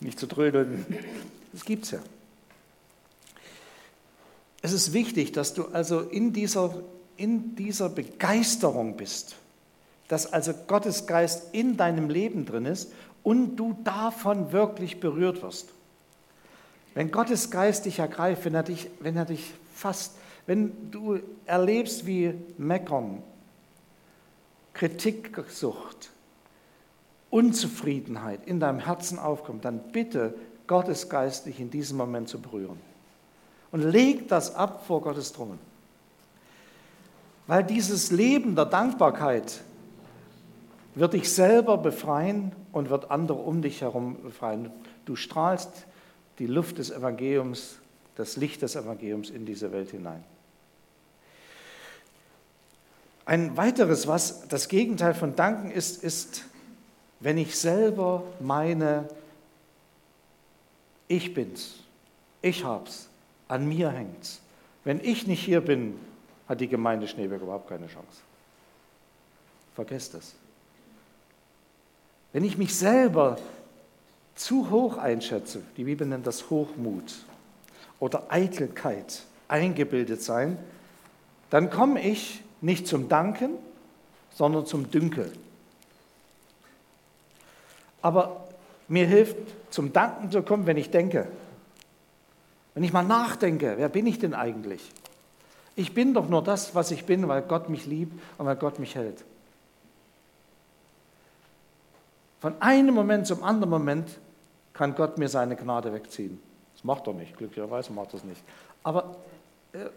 nicht 0.00 0.20
zu 0.20 0.26
trödeln. 0.26 0.84
Das 1.54 1.64
gibt 1.64 1.86
es 1.86 1.92
ja. 1.92 2.00
Es 4.60 4.72
ist 4.72 4.92
wichtig, 4.92 5.32
dass 5.32 5.54
du 5.54 5.68
also 5.68 6.00
in 6.00 6.34
dieser, 6.34 6.82
in 7.16 7.56
dieser 7.56 7.88
Begeisterung 7.88 8.98
bist, 8.98 9.36
dass 10.08 10.30
also 10.30 10.52
Gottes 10.66 11.06
Geist 11.06 11.54
in 11.54 11.78
deinem 11.78 12.10
Leben 12.10 12.44
drin 12.44 12.66
ist 12.66 12.92
und 13.22 13.56
du 13.56 13.74
davon 13.84 14.52
wirklich 14.52 15.00
berührt 15.00 15.40
wirst. 15.40 15.70
Wenn 16.92 17.10
Gottes 17.10 17.50
Geist 17.50 17.86
dich 17.86 18.00
ergreift, 18.00 18.44
wenn 18.44 18.54
er 18.54 18.64
dich, 18.64 18.90
wenn 19.00 19.16
er 19.16 19.24
dich 19.24 19.50
fasst, 19.74 20.12
wenn 20.46 20.90
du 20.90 21.20
erlebst, 21.46 22.06
wie 22.06 22.34
Meckern, 22.58 23.22
Kritiksucht, 24.72 26.10
Unzufriedenheit 27.30 28.46
in 28.46 28.60
deinem 28.60 28.80
Herzen 28.80 29.18
aufkommt, 29.18 29.64
dann 29.64 29.80
bitte 29.92 30.34
Gottes 30.66 31.08
Geist 31.08 31.46
dich 31.46 31.60
in 31.60 31.70
diesem 31.70 31.96
Moment 31.96 32.28
zu 32.28 32.40
berühren. 32.40 32.78
Und 33.72 33.82
leg 33.82 34.28
das 34.28 34.54
ab 34.54 34.84
vor 34.86 35.00
Gottes 35.00 35.32
Thron. 35.32 35.58
Weil 37.46 37.64
dieses 37.64 38.10
Leben 38.10 38.54
der 38.56 38.66
Dankbarkeit 38.66 39.60
wird 40.94 41.12
dich 41.12 41.32
selber 41.32 41.78
befreien 41.78 42.52
und 42.72 42.90
wird 42.90 43.10
andere 43.10 43.38
um 43.38 43.62
dich 43.62 43.80
herum 43.80 44.16
befreien. 44.22 44.70
Du 45.04 45.16
strahlst 45.16 45.86
die 46.38 46.46
Luft 46.46 46.78
des 46.78 46.90
Evangeliums, 46.90 47.78
das 48.20 48.36
Licht 48.36 48.60
des 48.60 48.76
Evangeliums 48.76 49.30
in 49.30 49.46
diese 49.46 49.72
Welt 49.72 49.90
hinein. 49.90 50.22
Ein 53.24 53.56
weiteres, 53.56 54.06
was 54.06 54.46
das 54.48 54.68
Gegenteil 54.68 55.14
von 55.14 55.34
Danken 55.34 55.70
ist, 55.70 56.04
ist, 56.04 56.44
wenn 57.20 57.38
ich 57.38 57.58
selber 57.58 58.24
meine, 58.38 59.08
ich 61.08 61.32
bin's, 61.32 61.76
ich 62.42 62.62
hab's, 62.62 63.08
an 63.48 63.66
mir 63.66 63.90
hängt's. 63.90 64.42
Wenn 64.84 65.00
ich 65.00 65.26
nicht 65.26 65.42
hier 65.42 65.62
bin, 65.62 65.98
hat 66.46 66.60
die 66.60 66.68
Gemeinde 66.68 67.08
Schneeberg 67.08 67.40
überhaupt 67.40 67.70
keine 67.70 67.86
Chance. 67.86 68.20
Vergesst 69.74 70.12
es. 70.14 70.34
Wenn 72.34 72.44
ich 72.44 72.58
mich 72.58 72.74
selber 72.74 73.38
zu 74.34 74.68
hoch 74.68 74.98
einschätze, 74.98 75.62
die 75.78 75.84
Bibel 75.84 76.06
nennt 76.06 76.26
das 76.26 76.50
Hochmut 76.50 77.14
oder 78.00 78.24
Eitelkeit, 78.30 79.22
eingebildet 79.46 80.22
sein, 80.22 80.58
dann 81.50 81.70
komme 81.70 82.02
ich 82.02 82.42
nicht 82.60 82.88
zum 82.88 83.08
Danken, 83.08 83.52
sondern 84.30 84.66
zum 84.66 84.90
Dünkel. 84.90 85.32
Aber 88.02 88.48
mir 88.88 89.06
hilft 89.06 89.36
zum 89.70 89.92
Danken 89.92 90.30
zu 90.30 90.42
kommen, 90.42 90.66
wenn 90.66 90.76
ich 90.76 90.90
denke. 90.90 91.28
Wenn 92.74 92.84
ich 92.84 92.92
mal 92.92 93.02
nachdenke, 93.02 93.74
wer 93.76 93.88
bin 93.88 94.06
ich 94.06 94.18
denn 94.18 94.34
eigentlich? 94.34 94.90
Ich 95.76 95.94
bin 95.94 96.14
doch 96.14 96.28
nur 96.28 96.42
das, 96.42 96.74
was 96.74 96.90
ich 96.90 97.04
bin, 97.04 97.28
weil 97.28 97.42
Gott 97.42 97.68
mich 97.68 97.86
liebt 97.86 98.18
und 98.38 98.46
weil 98.46 98.56
Gott 98.56 98.78
mich 98.78 98.94
hält. 98.94 99.24
Von 102.40 102.60
einem 102.60 102.94
Moment 102.94 103.26
zum 103.26 103.42
anderen 103.42 103.70
Moment 103.70 104.18
kann 104.72 104.94
Gott 104.94 105.18
mir 105.18 105.28
seine 105.28 105.56
Gnade 105.56 105.92
wegziehen. 105.92 106.40
Das 106.80 106.84
macht 106.86 107.06
er 107.08 107.12
nicht, 107.12 107.36
glücklicherweise 107.36 107.92
macht 107.92 108.14
er 108.14 108.20
es 108.20 108.24
nicht. 108.24 108.42
Aber 108.82 109.16
äh, 109.74 109.90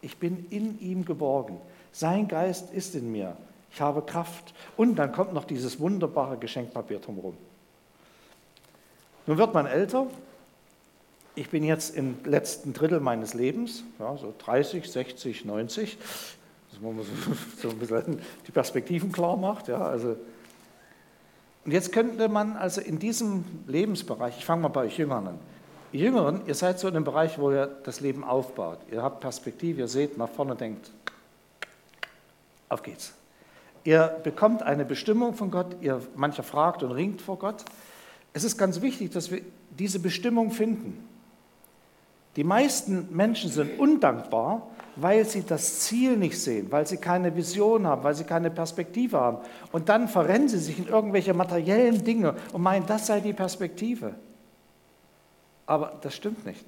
ich 0.00 0.16
bin 0.16 0.44
in 0.50 0.80
ihm 0.80 1.04
geborgen. 1.04 1.60
Sein 1.92 2.26
Geist 2.26 2.72
ist 2.72 2.96
in 2.96 3.12
mir. 3.12 3.36
Ich 3.70 3.80
habe 3.80 4.02
Kraft. 4.02 4.52
Und 4.76 4.96
dann 4.96 5.12
kommt 5.12 5.32
noch 5.32 5.44
dieses 5.44 5.78
wunderbare 5.78 6.36
Geschenkpapier 6.36 6.98
drumherum. 6.98 7.36
Nun 9.28 9.38
wird 9.38 9.54
man 9.54 9.66
älter. 9.66 10.08
Ich 11.36 11.48
bin 11.48 11.62
jetzt 11.62 11.94
im 11.94 12.16
letzten 12.24 12.72
Drittel 12.72 12.98
meines 12.98 13.32
Lebens, 13.32 13.84
ja, 14.00 14.16
so 14.16 14.34
30, 14.36 14.90
60, 14.90 15.44
90. 15.44 15.96
Dass 16.72 16.80
man 16.80 16.96
so, 16.98 17.04
so 17.62 17.70
ein 17.70 17.78
bisschen 17.78 18.20
die 18.48 18.50
Perspektiven 18.50 19.12
klar 19.12 19.36
macht. 19.36 19.68
Ja, 19.68 19.80
also 19.80 20.16
und 21.64 21.72
jetzt 21.72 21.92
könnte 21.92 22.28
man 22.28 22.56
also 22.56 22.80
in 22.80 22.98
diesem 22.98 23.44
Lebensbereich, 23.66 24.38
ich 24.38 24.44
fange 24.44 24.62
mal 24.62 24.68
bei 24.68 24.84
euch 24.84 24.98
Jüngern 24.98 25.26
an, 25.26 25.38
Jüngeren, 25.92 26.46
ihr 26.46 26.54
seid 26.54 26.78
so 26.78 26.86
in 26.86 26.94
einem 26.94 27.04
Bereich, 27.04 27.38
wo 27.38 27.50
ihr 27.50 27.66
das 27.66 28.00
Leben 28.00 28.22
aufbaut. 28.22 28.78
Ihr 28.92 29.02
habt 29.02 29.20
Perspektive, 29.20 29.80
ihr 29.80 29.88
seht 29.88 30.16
nach 30.16 30.28
vorne, 30.28 30.54
denkt, 30.54 30.90
auf 32.68 32.82
geht's. 32.82 33.12
Ihr 33.82 34.20
bekommt 34.22 34.62
eine 34.62 34.84
Bestimmung 34.84 35.34
von 35.34 35.50
Gott, 35.50 35.76
ihr 35.80 36.00
mancher 36.14 36.44
fragt 36.44 36.82
und 36.82 36.92
ringt 36.92 37.20
vor 37.20 37.38
Gott. 37.38 37.64
Es 38.32 38.44
ist 38.44 38.56
ganz 38.56 38.82
wichtig, 38.82 39.10
dass 39.10 39.30
wir 39.32 39.40
diese 39.70 39.98
Bestimmung 39.98 40.52
finden. 40.52 41.08
Die 42.36 42.44
meisten 42.44 43.08
Menschen 43.10 43.50
sind 43.50 43.78
undankbar, 43.80 44.68
weil 44.96 45.24
sie 45.24 45.44
das 45.44 45.80
Ziel 45.80 46.16
nicht 46.16 46.40
sehen, 46.40 46.70
weil 46.70 46.86
sie 46.86 46.96
keine 46.96 47.34
Vision 47.34 47.86
haben, 47.86 48.02
weil 48.02 48.14
sie 48.14 48.24
keine 48.24 48.50
Perspektive 48.50 49.18
haben. 49.18 49.38
Und 49.72 49.88
dann 49.88 50.08
verrennen 50.08 50.48
sie 50.48 50.58
sich 50.58 50.78
in 50.78 50.88
irgendwelche 50.88 51.34
materiellen 51.34 52.04
Dinge 52.04 52.34
und 52.52 52.62
meinen, 52.62 52.86
das 52.86 53.06
sei 53.06 53.20
die 53.20 53.32
Perspektive. 53.32 54.14
Aber 55.66 55.98
das 56.00 56.14
stimmt 56.14 56.44
nicht. 56.44 56.64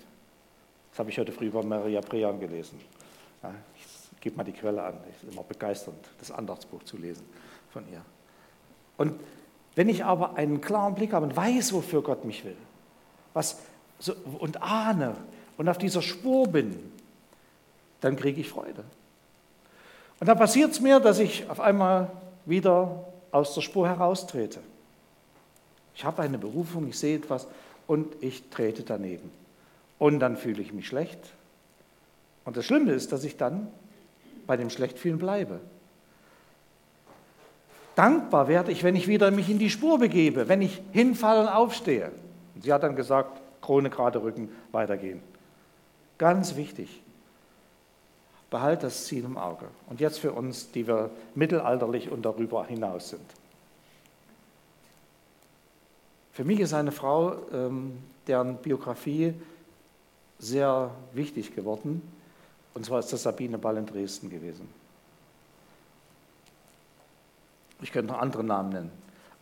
Das 0.90 0.98
habe 1.00 1.10
ich 1.10 1.18
heute 1.18 1.32
früh 1.32 1.50
bei 1.50 1.62
Maria 1.62 2.00
Prean 2.00 2.38
gelesen. 2.38 2.80
Ich 3.76 4.20
gebe 4.20 4.36
mal 4.36 4.44
die 4.44 4.52
Quelle 4.52 4.82
an. 4.82 4.94
Es 5.10 5.22
ist 5.22 5.32
immer 5.32 5.42
begeisternd, 5.42 5.98
das 6.18 6.30
Andachtsbuch 6.30 6.82
zu 6.84 6.96
lesen 6.96 7.24
von 7.70 7.82
ihr. 7.90 8.02
Und 8.96 9.18
wenn 9.74 9.88
ich 9.88 10.04
aber 10.04 10.36
einen 10.36 10.60
klaren 10.60 10.94
Blick 10.94 11.12
habe 11.12 11.26
und 11.26 11.36
weiß, 11.36 11.72
wofür 11.72 12.02
Gott 12.02 12.24
mich 12.24 12.44
will, 12.44 12.56
was, 13.32 13.58
so, 13.98 14.14
und 14.38 14.62
ahne 14.62 15.16
und 15.56 15.68
auf 15.68 15.78
dieser 15.78 16.02
Spur 16.02 16.46
bin, 16.46 16.78
dann 18.02 18.16
kriege 18.16 18.40
ich 18.40 18.50
Freude. 18.50 18.84
Und 20.20 20.26
dann 20.26 20.38
passiert 20.38 20.72
es 20.72 20.80
mir, 20.80 21.00
dass 21.00 21.18
ich 21.18 21.48
auf 21.48 21.58
einmal 21.58 22.10
wieder 22.44 23.06
aus 23.30 23.54
der 23.54 23.62
Spur 23.62 23.88
heraustrete. 23.88 24.60
Ich 25.94 26.04
habe 26.04 26.22
eine 26.22 26.38
Berufung, 26.38 26.88
ich 26.88 26.98
sehe 26.98 27.16
etwas 27.16 27.46
und 27.86 28.14
ich 28.20 28.48
trete 28.50 28.82
daneben. 28.82 29.30
Und 29.98 30.20
dann 30.20 30.36
fühle 30.36 30.60
ich 30.62 30.72
mich 30.72 30.86
schlecht. 30.86 31.18
Und 32.44 32.56
das 32.56 32.64
Schlimme 32.64 32.92
ist, 32.92 33.12
dass 33.12 33.24
ich 33.24 33.36
dann 33.36 33.68
bei 34.46 34.56
dem 34.56 34.70
Schlechtfühlen 34.70 35.18
bleibe. 35.18 35.60
Dankbar 37.94 38.48
werde 38.48 38.72
ich, 38.72 38.82
wenn 38.82 38.96
ich 38.96 39.06
wieder 39.06 39.30
mich 39.30 39.48
in 39.48 39.58
die 39.58 39.70
Spur 39.70 39.98
begebe, 39.98 40.48
wenn 40.48 40.62
ich 40.62 40.82
hinfalle 40.92 41.42
und 41.42 41.48
aufstehe. 41.48 42.10
Und 42.54 42.64
sie 42.64 42.72
hat 42.72 42.82
dann 42.82 42.96
gesagt, 42.96 43.40
Krone 43.60 43.90
gerade 43.90 44.22
rücken, 44.22 44.48
weitergehen. 44.72 45.20
Ganz 46.18 46.56
wichtig. 46.56 47.02
Behalt 48.52 48.82
das 48.82 49.06
Ziel 49.06 49.24
im 49.24 49.38
Auge. 49.38 49.66
Und 49.88 49.98
jetzt 49.98 50.18
für 50.18 50.32
uns, 50.32 50.70
die 50.70 50.86
wir 50.86 51.08
mittelalterlich 51.34 52.10
und 52.10 52.22
darüber 52.22 52.66
hinaus 52.66 53.08
sind. 53.08 53.24
Für 56.32 56.44
mich 56.44 56.60
ist 56.60 56.74
eine 56.74 56.92
Frau, 56.92 57.34
ähm, 57.50 57.98
deren 58.26 58.58
Biografie 58.58 59.32
sehr 60.38 60.90
wichtig 61.14 61.56
geworden. 61.56 62.02
Und 62.74 62.84
zwar 62.84 62.98
ist 62.98 63.10
das 63.10 63.22
Sabine 63.22 63.56
Ball 63.56 63.78
in 63.78 63.86
Dresden 63.86 64.28
gewesen. 64.28 64.68
Ich 67.80 67.90
könnte 67.90 68.12
noch 68.12 68.20
andere 68.20 68.44
Namen 68.44 68.68
nennen. 68.68 68.92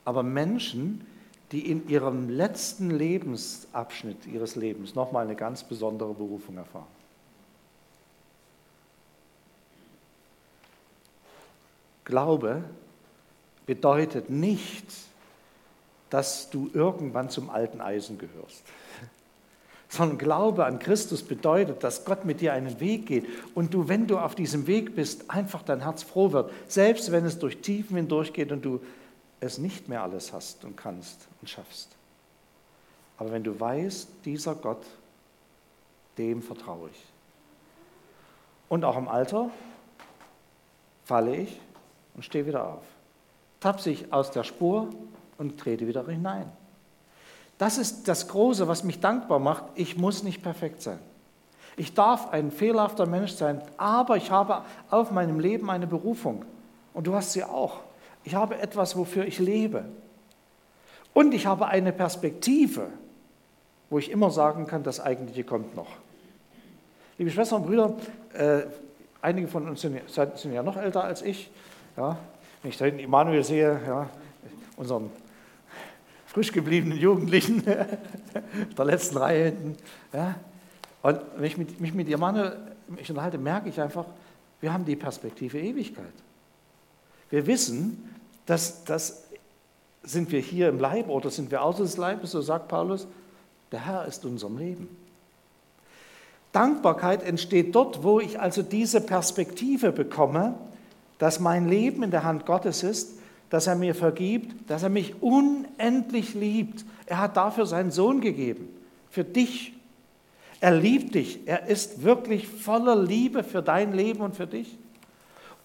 Aber 0.05 0.23
Menschen, 0.23 1.05
die 1.51 1.69
in 1.69 1.89
ihrem 1.89 2.29
letzten 2.29 2.91
Lebensabschnitt 2.91 4.27
ihres 4.27 4.55
Lebens 4.55 4.95
nochmal 4.95 5.25
eine 5.25 5.35
ganz 5.35 5.65
besondere 5.65 6.15
Berufung 6.15 6.57
erfahren. 6.57 7.00
Glaube 12.11 12.65
bedeutet 13.67 14.31
nicht, 14.31 14.85
dass 16.11 16.51
du 16.51 16.71
irgendwann 16.75 17.31
zum 17.31 17.51
alten 17.51 17.81
Eisen 17.81 18.19
gehörst, 18.19 18.65
sondern 19.89 20.19
Glaube 20.19 20.67
an 20.67 20.81
Christus 20.81 21.23
bedeutet, 21.23 21.85
dass 21.85 22.05
Gott 22.05 22.25
mit 22.25 22.41
dir 22.41 22.53
einen 22.53 22.81
Weg 22.81 23.07
geht 23.07 23.27
und 23.55 23.73
du, 23.73 23.89
wenn 23.89 24.09
du 24.09 24.19
auf 24.19 24.35
diesem 24.35 24.67
Weg 24.67 24.97
bist, 24.97 25.31
einfach 25.31 25.63
dein 25.63 25.83
Herz 25.83 26.03
froh 26.03 26.33
wird, 26.33 26.51
selbst 26.67 27.13
wenn 27.13 27.25
es 27.25 27.39
durch 27.39 27.59
Tiefen 27.59 27.97
hindurchgeht 27.97 28.51
und 28.51 28.65
du 28.65 28.81
es 29.39 29.59
nicht 29.59 29.89
mehr 29.89 30.03
alles 30.03 30.33
hast 30.33 30.65
und 30.65 30.77
kannst 30.77 31.29
und 31.41 31.49
schaffst. 31.49 31.89
Aber 33.19 33.33
wenn 33.33 33.45
du 33.45 33.59
weißt, 33.59 34.09
dieser 34.25 34.55
Gott, 34.55 34.83
dem 36.19 36.43
vertraue 36.43 36.89
ich. 36.93 37.05
Und 38.69 38.85
auch 38.85 38.97
im 38.97 39.09
Alter 39.09 39.51
falle 41.05 41.37
ich 41.37 41.61
und 42.15 42.25
stehe 42.25 42.47
wieder 42.47 42.67
auf. 42.67 42.83
Tapse 43.61 43.91
ich 43.91 44.13
aus 44.13 44.31
der 44.31 44.45
Spur 44.45 44.89
und 45.39 45.59
trete 45.59 45.87
wieder 45.87 46.07
hinein. 46.07 46.51
Das 47.59 47.77
ist 47.77 48.09
das 48.09 48.29
Große, 48.29 48.69
was 48.69 48.85
mich 48.85 49.01
dankbar 49.01 49.39
macht. 49.39 49.65
Ich 49.75 49.99
muss 49.99 50.23
nicht 50.23 50.43
perfekt 50.43 50.81
sein. 50.81 50.99
Ich 51.77 51.95
darf 51.95 52.31
ein 52.31 52.51
fehlerhafter 52.51 53.07
Mensch 53.07 53.33
sein, 53.33 53.63
aber 53.77 54.17
ich 54.17 54.31
habe 54.31 54.63
auf 54.91 55.11
meinem 55.11 55.39
Leben 55.39 55.71
eine 55.71 55.87
Berufung. 55.87 56.45
Und 56.95 57.07
du 57.07 57.15
hast 57.15 57.33
sie 57.33 57.45
auch. 57.45 57.81
Ich 58.25 58.35
habe 58.35 58.59
etwas, 58.59 58.97
wofür 58.97 59.25
ich 59.27 59.39
lebe. 59.39 59.85
Und 61.13 61.35
ich 61.35 61.47
habe 61.47 61.67
eine 61.67 61.93
Perspektive, 61.93 62.89
wo 63.89 63.99
ich 63.99 64.11
immer 64.11 64.31
sagen 64.31 64.67
kann, 64.67 64.83
das 64.83 65.01
Eigentliche 65.01 65.45
kommt 65.45 65.75
noch. 65.75 65.89
Liebe 67.19 67.31
Schwestern 67.31 67.63
und 67.63 67.67
Brüder, 67.67 67.95
äh, 68.33 68.63
einige 69.21 69.49
von 69.49 69.69
uns 69.69 69.81
sind, 69.83 70.01
sind 70.09 70.53
ja 70.53 70.63
noch 70.63 70.77
älter 70.77 71.05
als 71.05 71.23
ich. 71.23 71.51
Ja, 72.01 72.17
wenn 72.63 72.71
ich 72.71 72.79
da 72.79 72.87
hinten 72.87 73.01
Immanuel 73.01 73.45
sehe, 73.45 73.79
ja, 73.87 74.09
unseren 74.79 75.11
frisch 76.25 76.51
gebliebenen 76.51 76.97
Jugendlichen, 76.97 77.63
der 78.79 78.85
letzten 78.87 79.19
Reihe 79.19 79.45
hinten. 79.51 79.77
Ja, 80.11 80.37
und 81.03 81.21
wenn 81.37 81.45
ich 81.45 81.59
mit, 81.59 81.79
mich 81.79 81.93
mit 81.93 82.09
Immanuel 82.09 82.57
mich 82.89 83.11
unterhalte, 83.11 83.37
merke 83.37 83.69
ich 83.69 83.79
einfach, 83.79 84.07
wir 84.63 84.73
haben 84.73 84.87
die 84.87 84.97
Perspektive 84.97 85.61
Ewigkeit. 85.61 86.15
Wir 87.29 87.47
wissen, 87.47 88.15
dass 88.47 88.83
das 88.85 89.25
sind 90.03 90.33
wir 90.33 90.41
hier 90.41 90.71
im 90.71 90.79
Leib 90.79 91.11
oder 91.11 91.29
sind 91.29 91.51
wir 91.51 91.63
außer 91.63 91.83
des 91.83 91.99
Leibes, 91.99 92.31
so 92.31 92.41
sagt 92.41 92.69
Paulus, 92.69 93.07
der 93.73 93.85
Herr 93.85 94.07
ist 94.07 94.25
unserem 94.25 94.57
Leben. 94.57 94.89
Dankbarkeit 96.53 97.23
entsteht 97.23 97.75
dort, 97.75 98.03
wo 98.03 98.21
ich 98.21 98.41
also 98.41 98.63
diese 98.63 99.03
Perspektive 99.03 99.93
bekomme, 99.93 100.55
dass 101.21 101.39
mein 101.39 101.69
Leben 101.69 102.03
in 102.03 102.11
der 102.11 102.25
Hand 102.25 102.47
Gottes 102.47 102.83
ist, 102.83 103.19
dass 103.51 103.67
er 103.67 103.77
mir 103.77 103.95
vergibt, 103.95 104.71
dass 104.71 104.83
er 104.83 104.89
mich 104.89 105.23
unendlich 105.23 106.33
liebt. 106.35 106.87
Er 107.05 107.19
hat 107.19 107.37
dafür 107.37 107.67
seinen 107.67 107.91
Sohn 107.91 108.23
gegeben, 108.23 108.69
für 109.11 109.23
dich. 109.23 109.75
Er 110.61 110.73
liebt 110.73 111.15
dich. 111.15 111.41
Er 111.47 111.67
ist 111.67 112.05
wirklich 112.05 112.49
voller 112.49 112.97
Liebe 112.97 113.45
für 113.45 113.63
dein 113.63 113.93
Leben 113.93 114.21
und 114.23 114.35
für 114.35 114.47
dich. 114.47 114.79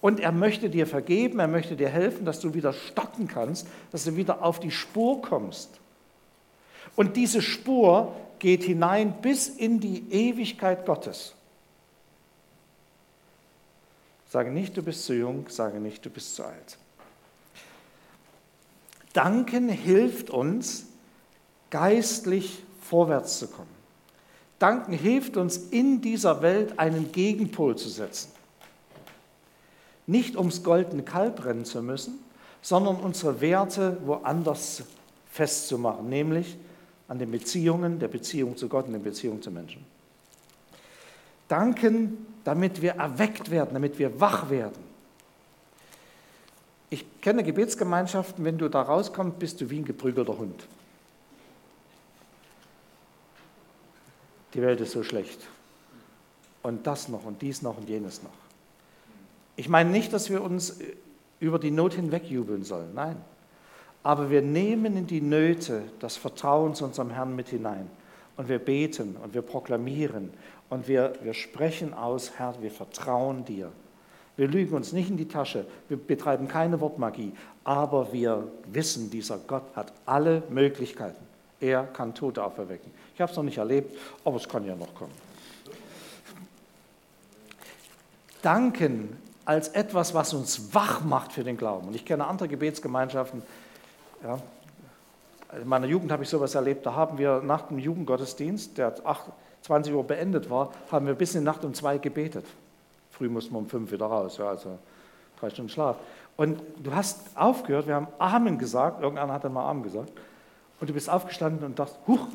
Und 0.02 0.20
er 0.20 0.32
möchte 0.32 0.68
dir 0.68 0.86
vergeben, 0.86 1.38
er 1.38 1.48
möchte 1.48 1.74
dir 1.74 1.88
helfen, 1.88 2.26
dass 2.26 2.40
du 2.40 2.52
wieder 2.52 2.74
stocken 2.74 3.26
kannst, 3.26 3.66
dass 3.92 4.04
du 4.04 4.14
wieder 4.14 4.44
auf 4.44 4.60
die 4.60 4.70
Spur 4.70 5.22
kommst. 5.22 5.70
Und 6.96 7.16
diese 7.16 7.40
Spur 7.40 8.14
geht 8.40 8.64
hinein 8.64 9.14
bis 9.22 9.48
in 9.48 9.80
die 9.80 10.12
Ewigkeit 10.12 10.84
Gottes. 10.84 11.35
Sage 14.28 14.50
nicht, 14.50 14.76
du 14.76 14.82
bist 14.82 15.04
zu 15.04 15.14
jung, 15.14 15.46
sage 15.48 15.78
nicht, 15.78 16.04
du 16.04 16.10
bist 16.10 16.34
zu 16.34 16.44
alt. 16.44 16.78
Danken 19.12 19.68
hilft 19.68 20.30
uns, 20.30 20.86
geistlich 21.70 22.62
vorwärts 22.80 23.38
zu 23.38 23.48
kommen. 23.48 23.74
Danken 24.58 24.92
hilft 24.92 25.36
uns, 25.36 25.56
in 25.56 26.00
dieser 26.00 26.42
Welt 26.42 26.78
einen 26.78 27.12
Gegenpol 27.12 27.76
zu 27.76 27.88
setzen. 27.88 28.30
Nicht 30.06 30.36
ums 30.36 30.62
goldene 30.62 31.02
Kalb 31.02 31.44
rennen 31.44 31.64
zu 31.64 31.82
müssen, 31.82 32.18
sondern 32.62 32.96
unsere 32.96 33.40
Werte 33.40 33.98
woanders 34.04 34.82
festzumachen, 35.30 36.08
nämlich 36.08 36.56
an 37.08 37.18
den 37.18 37.30
Beziehungen, 37.30 37.98
der 37.98 38.08
Beziehung 38.08 38.56
zu 38.56 38.68
Gott 38.68 38.86
und 38.86 38.92
der 38.92 39.00
Beziehung 39.00 39.42
zu 39.42 39.50
Menschen. 39.50 39.84
Danken, 41.48 42.26
damit 42.46 42.80
wir 42.80 42.92
erweckt 42.92 43.50
werden, 43.50 43.70
damit 43.72 43.98
wir 43.98 44.20
wach 44.20 44.48
werden. 44.50 44.78
Ich 46.90 47.04
kenne 47.20 47.42
Gebetsgemeinschaften, 47.42 48.44
wenn 48.44 48.56
du 48.56 48.68
da 48.68 48.82
rauskommst, 48.82 49.40
bist 49.40 49.60
du 49.60 49.68
wie 49.68 49.80
ein 49.80 49.84
geprügelter 49.84 50.38
Hund. 50.38 50.68
Die 54.54 54.62
Welt 54.62 54.80
ist 54.80 54.92
so 54.92 55.02
schlecht. 55.02 55.40
Und 56.62 56.86
das 56.86 57.08
noch 57.08 57.24
und 57.24 57.42
dies 57.42 57.62
noch 57.62 57.78
und 57.78 57.88
jenes 57.88 58.22
noch. 58.22 58.30
Ich 59.56 59.68
meine 59.68 59.90
nicht, 59.90 60.12
dass 60.12 60.30
wir 60.30 60.40
uns 60.40 60.78
über 61.40 61.58
die 61.58 61.72
Not 61.72 61.94
hinwegjubeln 61.94 62.62
sollen, 62.62 62.94
nein. 62.94 63.16
Aber 64.04 64.30
wir 64.30 64.40
nehmen 64.40 64.96
in 64.96 65.08
die 65.08 65.20
Nöte 65.20 65.82
das 65.98 66.16
Vertrauen 66.16 66.76
zu 66.76 66.84
unserem 66.84 67.10
Herrn 67.10 67.34
mit 67.34 67.48
hinein. 67.48 67.90
Und 68.36 68.48
wir 68.48 68.60
beten 68.60 69.16
und 69.16 69.34
wir 69.34 69.42
proklamieren 69.42 70.30
und 70.70 70.88
wir, 70.88 71.12
wir 71.22 71.34
sprechen 71.34 71.94
aus, 71.94 72.32
Herr, 72.36 72.54
wir 72.60 72.70
vertrauen 72.70 73.44
dir. 73.44 73.70
Wir 74.36 74.48
lügen 74.48 74.74
uns 74.74 74.92
nicht 74.92 75.08
in 75.08 75.16
die 75.16 75.28
Tasche, 75.28 75.66
wir 75.88 75.96
betreiben 75.96 76.46
keine 76.46 76.80
Wortmagie, 76.80 77.32
aber 77.64 78.12
wir 78.12 78.48
wissen, 78.66 79.10
dieser 79.10 79.38
Gott 79.38 79.64
hat 79.74 79.92
alle 80.04 80.42
Möglichkeiten. 80.50 81.24
Er 81.58 81.84
kann 81.84 82.14
Tote 82.14 82.44
auferwecken. 82.44 82.90
Ich 83.14 83.20
habe 83.20 83.30
es 83.30 83.36
noch 83.36 83.44
nicht 83.44 83.56
erlebt, 83.56 83.96
aber 84.24 84.36
es 84.36 84.46
kann 84.46 84.66
ja 84.66 84.76
noch 84.76 84.94
kommen. 84.94 85.14
Danken 88.42 89.16
als 89.46 89.68
etwas, 89.68 90.12
was 90.12 90.34
uns 90.34 90.74
wach 90.74 91.02
macht 91.02 91.32
für 91.32 91.44
den 91.44 91.56
Glauben. 91.56 91.88
Und 91.88 91.96
ich 91.96 92.04
kenne 92.04 92.26
andere 92.26 92.48
Gebetsgemeinschaften. 92.48 93.42
Ja, 94.22 94.38
in 95.52 95.68
meiner 95.68 95.86
Jugend 95.86 96.10
habe 96.12 96.22
ich 96.22 96.28
sowas 96.28 96.54
erlebt. 96.54 96.84
Da 96.86 96.94
haben 96.94 97.18
wir 97.18 97.40
nach 97.40 97.68
dem 97.68 97.78
Jugendgottesdienst, 97.78 98.78
der 98.78 98.94
20 99.62 99.92
Uhr 99.92 100.04
beendet 100.04 100.50
war, 100.50 100.72
haben 100.90 101.06
wir 101.06 101.14
bis 101.14 101.34
in 101.34 101.42
die 101.42 101.44
Nacht 101.44 101.64
um 101.64 101.74
zwei 101.74 101.98
gebetet. 101.98 102.46
Früh 103.10 103.28
mussten 103.28 103.54
wir 103.54 103.58
um 103.58 103.68
fünf 103.68 103.90
wieder 103.90 104.06
raus, 104.06 104.38
ja, 104.38 104.48
also 104.48 104.78
drei 105.40 105.50
Stunden 105.50 105.70
Schlaf. 105.70 105.96
Und 106.36 106.60
du 106.82 106.94
hast 106.94 107.20
aufgehört, 107.34 107.86
wir 107.86 107.94
haben 107.94 108.08
Amen 108.18 108.58
gesagt, 108.58 109.00
irgendeiner 109.00 109.32
hat 109.32 109.44
dann 109.44 109.54
mal 109.54 109.68
Amen 109.68 109.82
gesagt, 109.82 110.12
und 110.78 110.90
du 110.90 110.92
bist 110.92 111.08
aufgestanden 111.08 111.64
und 111.64 111.78
dachtest, 111.78 111.98
huch, 112.06 112.28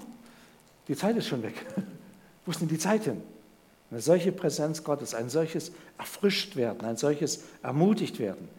die 0.88 0.96
Zeit 0.96 1.16
ist 1.16 1.28
schon 1.28 1.44
weg. 1.44 1.66
Wo 2.46 2.52
ist 2.52 2.60
denn 2.60 2.68
die 2.68 2.80
Zeit 2.80 3.04
hin? 3.04 3.22
Eine 3.92 4.02
solche 4.02 4.32
Präsenz 4.32 4.84
Gottes, 4.84 5.14
ein 5.14 5.30
solches 5.30 5.72
erfrischt 5.98 6.56
werden, 6.56 6.84
ein 6.88 6.98
solches 6.98 7.44
ermutigt 7.62 8.20
werden. 8.20 8.50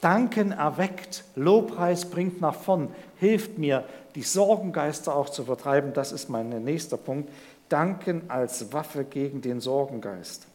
Danken 0.00 0.52
erweckt, 0.52 1.24
Lobpreis 1.34 2.08
bringt 2.08 2.40
nach 2.40 2.54
vorn, 2.54 2.88
hilft 3.16 3.58
mir, 3.58 3.84
die 4.14 4.22
Sorgengeister 4.22 5.14
auch 5.14 5.28
zu 5.28 5.44
vertreiben. 5.44 5.92
Das 5.92 6.12
ist 6.12 6.28
mein 6.28 6.50
nächster 6.62 6.96
Punkt. 6.96 7.30
Danken 7.68 8.22
als 8.28 8.72
Waffe 8.72 9.04
gegen 9.04 9.40
den 9.40 9.60
Sorgengeist. 9.60 10.46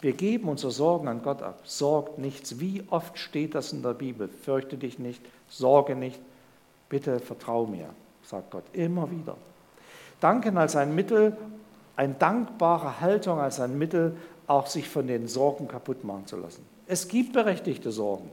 Wir 0.00 0.12
geben 0.12 0.48
unsere 0.48 0.72
Sorgen 0.72 1.08
an 1.08 1.22
Gott 1.22 1.42
ab. 1.42 1.60
Sorgt 1.64 2.18
nichts. 2.18 2.58
Wie 2.60 2.84
oft 2.88 3.18
steht 3.18 3.54
das 3.54 3.72
in 3.72 3.82
der 3.82 3.94
Bibel? 3.94 4.28
Fürchte 4.28 4.76
dich 4.76 4.98
nicht, 4.98 5.22
sorge 5.48 5.94
nicht, 5.96 6.20
bitte 6.88 7.20
vertrau 7.20 7.66
mir, 7.66 7.90
sagt 8.22 8.50
Gott 8.50 8.64
immer 8.72 9.10
wieder. 9.10 9.36
Danken 10.20 10.56
als 10.56 10.74
ein 10.76 10.94
Mittel, 10.94 11.36
eine 11.96 12.14
dankbare 12.14 13.00
Haltung 13.00 13.38
als 13.40 13.60
ein 13.60 13.76
Mittel, 13.76 14.16
auch 14.46 14.66
sich 14.66 14.88
von 14.88 15.06
den 15.06 15.28
Sorgen 15.28 15.68
kaputt 15.68 16.04
machen 16.04 16.26
zu 16.26 16.36
lassen. 16.36 16.64
Es 16.88 17.06
gibt 17.06 17.34
berechtigte 17.34 17.92
Sorgen. 17.92 18.30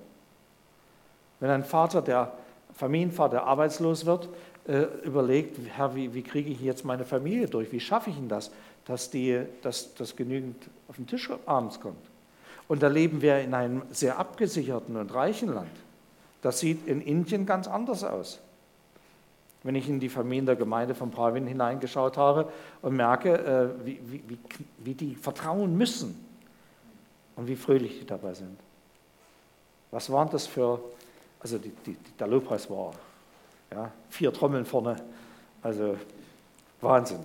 Wenn 1.41 1.49
ein 1.49 1.63
Vater, 1.65 2.01
der 2.01 2.31
Familienvater 2.73 3.43
arbeitslos 3.43 4.05
wird, 4.05 4.29
äh, 4.67 4.85
überlegt, 5.03 5.59
Herr, 5.75 5.93
wie, 5.93 6.13
wie, 6.13 6.23
kriege 6.23 6.49
ich 6.49 6.61
jetzt 6.61 6.85
meine 6.85 7.05
Familie 7.05 7.47
durch? 7.47 7.71
Wie 7.71 7.79
schaffe 7.79 8.09
ich 8.09 8.15
denn 8.15 8.29
das, 8.29 8.49
dass, 8.85 9.11
die, 9.11 9.41
dass, 9.61 9.93
dass 9.95 10.15
genügend 10.15 10.55
auf 10.87 10.95
den 10.95 11.05
Tisch 11.05 11.29
abends 11.45 11.79
kommt? 11.79 12.03
Und 12.67 12.81
da 12.81 12.87
leben 12.87 13.21
wir 13.21 13.39
in 13.41 13.53
einem 13.53 13.83
sehr 13.91 14.17
abgesicherten 14.17 14.95
und 14.95 15.13
reichen 15.13 15.53
Land. 15.53 15.69
Das 16.41 16.59
sieht 16.59 16.87
in 16.87 17.01
Indien 17.01 17.45
ganz 17.45 17.67
anders 17.67 18.03
aus 18.03 18.39
wenn 19.63 19.73
ich 19.73 19.89
in 19.89 19.99
die 19.99 20.09
Familien 20.09 20.45
der 20.45 20.55
Gemeinde 20.55 20.93
von 20.93 21.09
Pravin 21.09 21.47
hineingeschaut 21.47 22.17
habe 22.17 22.51
und 22.83 22.95
merke, 22.95 23.73
äh, 23.83 23.85
wie, 23.85 23.99
wie, 24.05 24.37
wie 24.77 24.93
die 24.93 25.15
vertrauen 25.15 25.75
müssen 25.75 26.24
und 27.35 27.47
wie 27.47 27.55
fröhlich 27.55 27.99
die 27.99 28.05
dabei 28.05 28.33
sind. 28.33 28.57
Was 29.91 30.09
waren 30.11 30.29
das 30.29 30.47
für, 30.47 30.79
also 31.39 31.57
die, 31.57 31.71
die, 31.85 31.97
der 32.19 32.27
Lobpreis 32.27 32.69
war 32.69 32.93
ja, 33.71 33.91
vier 34.09 34.31
Trommeln 34.31 34.65
vorne, 34.65 34.95
also 35.61 35.97
Wahnsinn. 36.81 37.23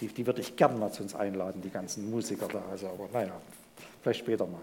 Die, 0.00 0.08
die 0.08 0.26
würde 0.26 0.40
ich 0.40 0.56
gerne 0.56 0.76
mal 0.76 0.92
zu 0.92 1.02
uns 1.02 1.14
einladen, 1.14 1.62
die 1.62 1.70
ganzen 1.70 2.10
Musiker 2.10 2.48
da. 2.48 2.62
Also, 2.70 2.88
aber 2.88 3.08
naja, 3.12 3.32
vielleicht 4.02 4.20
später 4.20 4.46
mal. 4.46 4.60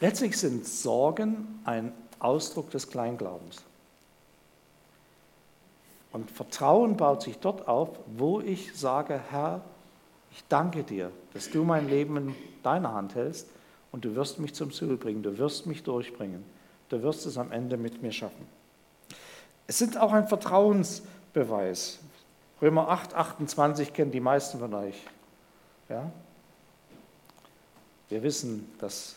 Letztlich 0.00 0.38
sind 0.38 0.66
Sorgen 0.66 1.60
ein 1.64 1.92
Ausdruck 2.18 2.70
des 2.70 2.90
Kleinglaubens. 2.90 3.62
Und 6.12 6.30
Vertrauen 6.30 6.96
baut 6.96 7.22
sich 7.22 7.38
dort 7.38 7.66
auf, 7.66 7.88
wo 8.06 8.40
ich 8.40 8.76
sage, 8.76 9.20
Herr, 9.30 9.62
ich 10.34 10.44
danke 10.48 10.82
dir, 10.82 11.12
dass 11.32 11.50
du 11.50 11.62
mein 11.62 11.88
Leben 11.88 12.16
in 12.16 12.34
deiner 12.62 12.92
Hand 12.92 13.14
hältst 13.14 13.48
und 13.92 14.04
du 14.04 14.16
wirst 14.16 14.40
mich 14.40 14.52
zum 14.52 14.72
Ziel 14.72 14.96
bringen, 14.96 15.22
du 15.22 15.38
wirst 15.38 15.66
mich 15.66 15.84
durchbringen, 15.84 16.44
du 16.88 17.02
wirst 17.02 17.24
es 17.26 17.38
am 17.38 17.52
Ende 17.52 17.76
mit 17.76 18.02
mir 18.02 18.10
schaffen. 18.10 18.46
Es 19.68 19.78
sind 19.78 19.96
auch 19.96 20.12
ein 20.12 20.26
Vertrauensbeweis. 20.26 22.00
Römer 22.60 22.88
8, 22.88 23.14
28 23.14 23.92
kennen 23.92 24.10
die 24.10 24.20
meisten 24.20 24.58
von 24.58 24.74
euch. 24.74 25.00
Ja? 25.88 26.10
Wir 28.08 28.22
wissen, 28.22 28.68
dass 28.78 29.16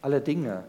alle 0.00 0.20
Dinge 0.20 0.64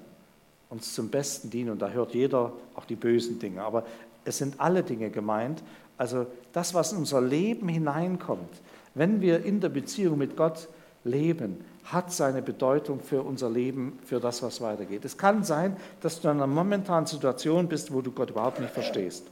uns 0.69 0.93
zum 0.93 1.09
Besten 1.09 1.49
dienen 1.49 1.71
und 1.71 1.81
da 1.81 1.89
hört 1.89 2.13
jeder 2.13 2.53
auch 2.75 2.86
die 2.86 2.95
bösen 2.95 3.39
Dinge. 3.39 3.63
Aber 3.63 3.86
es 4.23 4.38
sind 4.38 4.59
alle 4.59 4.83
Dinge 4.83 5.09
gemeint. 5.09 5.63
Also 5.97 6.27
das, 6.51 6.73
was 6.73 6.91
in 6.91 6.99
unser 6.99 7.21
Leben 7.21 7.67
hineinkommt, 7.67 8.62
wenn 8.95 9.21
wir 9.21 9.43
in 9.43 9.60
der 9.60 9.69
Beziehung 9.69 10.17
mit 10.17 10.38
Gott 10.38 10.67
leben, 11.03 11.63
hat 11.86 12.12
seine 12.12 12.41
Bedeutung 12.41 13.01
für 13.01 13.23
unser 13.23 13.49
Leben, 13.49 13.99
für 14.06 14.19
das, 14.19 14.41
was 14.41 14.62
weitergeht. 14.62 15.03
Es 15.03 15.17
kann 15.17 15.43
sein, 15.43 15.75
dass 16.01 16.21
du 16.21 16.29
in 16.29 16.36
einer 16.36 16.47
momentanen 16.47 17.06
Situation 17.06 17.67
bist, 17.67 17.93
wo 17.93 18.01
du 18.01 18.12
Gott 18.12 18.29
überhaupt 18.29 18.60
nicht 18.60 18.73
verstehst, 18.73 19.25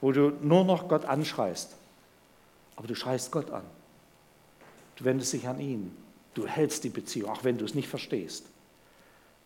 wo 0.00 0.12
du 0.12 0.32
nur 0.42 0.64
noch 0.64 0.88
Gott 0.88 1.04
anschreist. 1.04 1.74
Aber 2.76 2.86
du 2.86 2.94
schreist 2.94 3.32
Gott 3.32 3.50
an. 3.50 3.64
Du 4.96 5.04
wendest 5.04 5.32
dich 5.32 5.48
an 5.48 5.60
ihn. 5.60 5.94
Du 6.34 6.46
hältst 6.46 6.84
die 6.84 6.88
Beziehung, 6.88 7.30
auch 7.30 7.44
wenn 7.44 7.58
du 7.58 7.64
es 7.64 7.74
nicht 7.74 7.88
verstehst. 7.88 8.46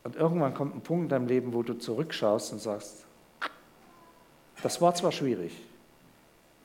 Und 0.05 0.17
irgendwann 0.17 0.55
kommt 0.55 0.75
ein 0.75 0.81
Punkt 0.81 1.05
in 1.05 1.09
deinem 1.09 1.27
Leben, 1.27 1.53
wo 1.53 1.63
du 1.63 1.75
zurückschaust 1.75 2.53
und 2.53 2.61
sagst, 2.61 3.05
das 4.63 4.81
war 4.81 4.95
zwar 4.95 5.13
schwierig, 5.13 5.53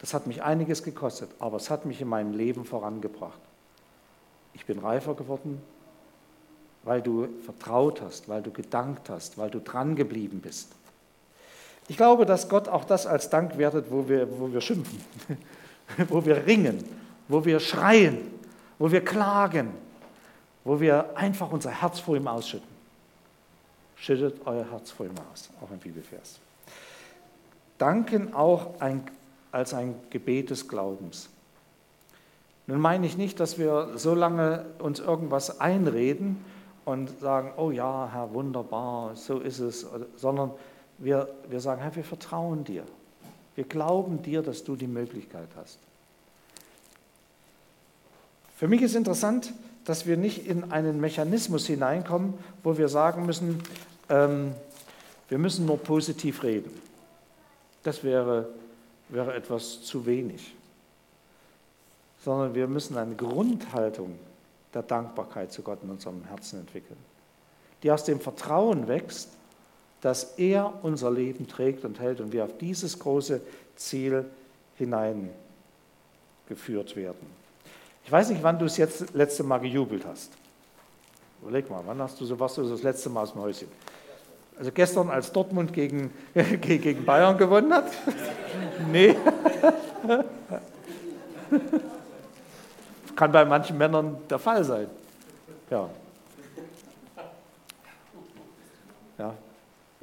das 0.04 0.14
hat 0.14 0.28
mich 0.28 0.44
einiges 0.44 0.84
gekostet, 0.84 1.30
aber 1.40 1.56
es 1.56 1.70
hat 1.70 1.86
mich 1.86 2.02
in 2.02 2.10
meinem 2.10 2.34
Leben 2.34 2.66
vorangebracht. 2.66 3.40
Ich 4.54 4.66
bin 4.66 4.80
reifer 4.80 5.14
geworden, 5.14 5.62
weil 6.84 7.02
du 7.02 7.30
vertraut 7.46 8.02
hast, 8.02 8.28
weil 8.28 8.42
du 8.42 8.52
gedankt 8.52 9.10
hast, 9.10 9.38
weil 9.38 9.50
du 9.50 9.62
dran 9.62 9.96
geblieben 9.96 10.42
bist. 10.42 10.74
Ich 11.88 11.96
glaube, 11.96 12.26
dass 12.26 12.50
Gott 12.50 12.68
auch 12.68 12.84
das 12.84 13.08
als 13.08 13.30
Dank 13.30 13.58
wertet, 13.58 13.86
wo 13.90 14.10
wir, 14.10 14.28
wo 14.38 14.52
wir 14.52 14.60
schimpfen, 14.60 15.00
wo 16.10 16.26
wir 16.26 16.46
ringen, 16.46 16.84
wo 17.30 17.46
wir 17.46 17.62
schreien, 17.62 18.30
wo 18.80 18.92
wir 18.92 19.06
klagen, 19.06 19.70
wo 20.66 20.82
wir 20.82 21.16
einfach 21.16 21.50
unser 21.50 21.72
Herz 21.72 22.02
vor 22.02 22.18
ihm 22.18 22.28
ausschütten. 22.28 22.68
Schüttet 23.96 24.42
euer 24.44 24.70
Herz 24.70 24.92
vor 24.92 25.06
ihm 25.06 25.16
aus, 25.32 25.50
auch 25.62 25.72
ein 25.72 25.80
Bibelvers. 25.80 26.40
Danken 27.78 28.34
auch 28.34 28.82
ein, 28.82 29.06
als 29.54 29.74
ein 29.74 29.96
Gebet 30.10 30.50
des 30.50 30.68
Glaubens. 30.68 31.30
Nun 32.68 32.82
meine 32.82 33.06
ich 33.06 33.18
nicht, 33.18 33.40
dass 33.40 33.58
wir 33.58 33.92
so 33.96 34.14
lange 34.14 34.66
uns 34.80 35.00
irgendwas 35.00 35.62
einreden 35.62 36.44
und 36.84 37.20
sagen, 37.22 37.54
oh 37.56 37.72
ja, 37.72 38.10
Herr, 38.12 38.34
wunderbar, 38.34 39.16
so 39.16 39.40
ist 39.40 39.60
es, 39.60 39.86
sondern 40.18 40.52
wir, 40.98 41.30
wir 41.48 41.62
sagen, 41.62 41.82
Herr, 41.82 41.96
wir 41.96 42.04
vertrauen 42.04 42.66
dir. 42.66 42.84
Wir 43.56 43.64
glauben 43.64 44.22
dir, 44.22 44.42
dass 44.42 44.66
du 44.66 44.76
die 44.76 44.88
Möglichkeit 44.88 45.48
hast. 45.56 45.80
Für 48.58 48.68
mich 48.68 48.82
ist 48.82 48.96
interessant, 48.96 49.54
dass 49.86 50.06
wir 50.06 50.18
nicht 50.18 50.48
in 50.48 50.72
einen 50.72 51.00
Mechanismus 51.00 51.68
hineinkommen, 51.68 52.34
wo 52.64 52.78
wir 52.78 52.90
sagen 52.90 53.26
müssen, 53.26 53.62
ähm, 54.10 54.54
Wir 55.34 55.40
müssen 55.40 55.66
nur 55.66 55.80
positiv 55.80 56.44
reden. 56.44 56.72
Das 57.82 58.04
wäre, 58.04 58.50
wäre 59.10 59.34
etwas 59.34 59.84
zu 59.84 60.06
wenig. 60.06 60.54
Sondern 62.24 62.56
wir 62.56 62.68
müssen 62.68 62.98
eine 62.98 63.16
Grundhaltung 63.16 64.18
der 64.74 64.84
Dankbarkeit 64.84 65.52
zu 65.52 65.62
Gott 65.62 65.80
in 65.84 65.90
unserem 65.90 66.24
Herzen 66.26 66.60
entwickeln, 66.60 66.98
die 67.84 67.92
aus 67.92 68.04
dem 68.04 68.20
Vertrauen 68.20 68.88
wächst, 68.88 69.30
dass 70.02 70.34
er 70.38 70.74
unser 70.84 71.12
Leben 71.12 71.48
trägt 71.48 71.86
und 71.86 72.00
hält 72.00 72.20
und 72.20 72.32
wir 72.34 72.44
auf 72.44 72.58
dieses 72.58 73.00
große 73.00 73.42
Ziel 73.76 74.26
hineingeführt 74.78 75.36
werden. 76.96 77.44
Ich 78.06 78.12
weiß 78.12 78.30
nicht, 78.30 78.44
wann 78.44 78.60
du 78.60 78.66
es 78.66 78.78
jetzt 78.78 79.14
letzte 79.14 79.44
Mal 79.44 79.60
gejubelt 79.60 80.06
hast. 80.06 80.32
Überleg 81.42 81.70
mal, 81.70 81.84
wann 81.86 82.02
hast 82.02 82.20
du 82.20 82.26
so, 82.26 82.36
du 82.36 82.70
das 82.70 82.84
letzte 82.84 83.10
Mal 83.10 83.24
aus 83.24 83.34
dem 83.34 83.42
Häuschen? 83.42 83.68
Also 84.58 84.72
gestern, 84.72 85.10
als 85.10 85.32
Dortmund 85.32 85.74
gegen, 85.74 86.12
gegen 86.62 87.06
Bayern 87.06 87.38
gewonnen 87.38 87.74
hat? 87.74 87.92
nee. 88.92 89.16
Kann 93.16 93.32
bei 93.32 93.46
manchen 93.46 93.78
Männern 93.78 94.18
der 94.30 94.40
Fall 94.40 94.64
sein. 94.64 94.88
Ja. 95.70 95.90
Ja, 99.18 99.34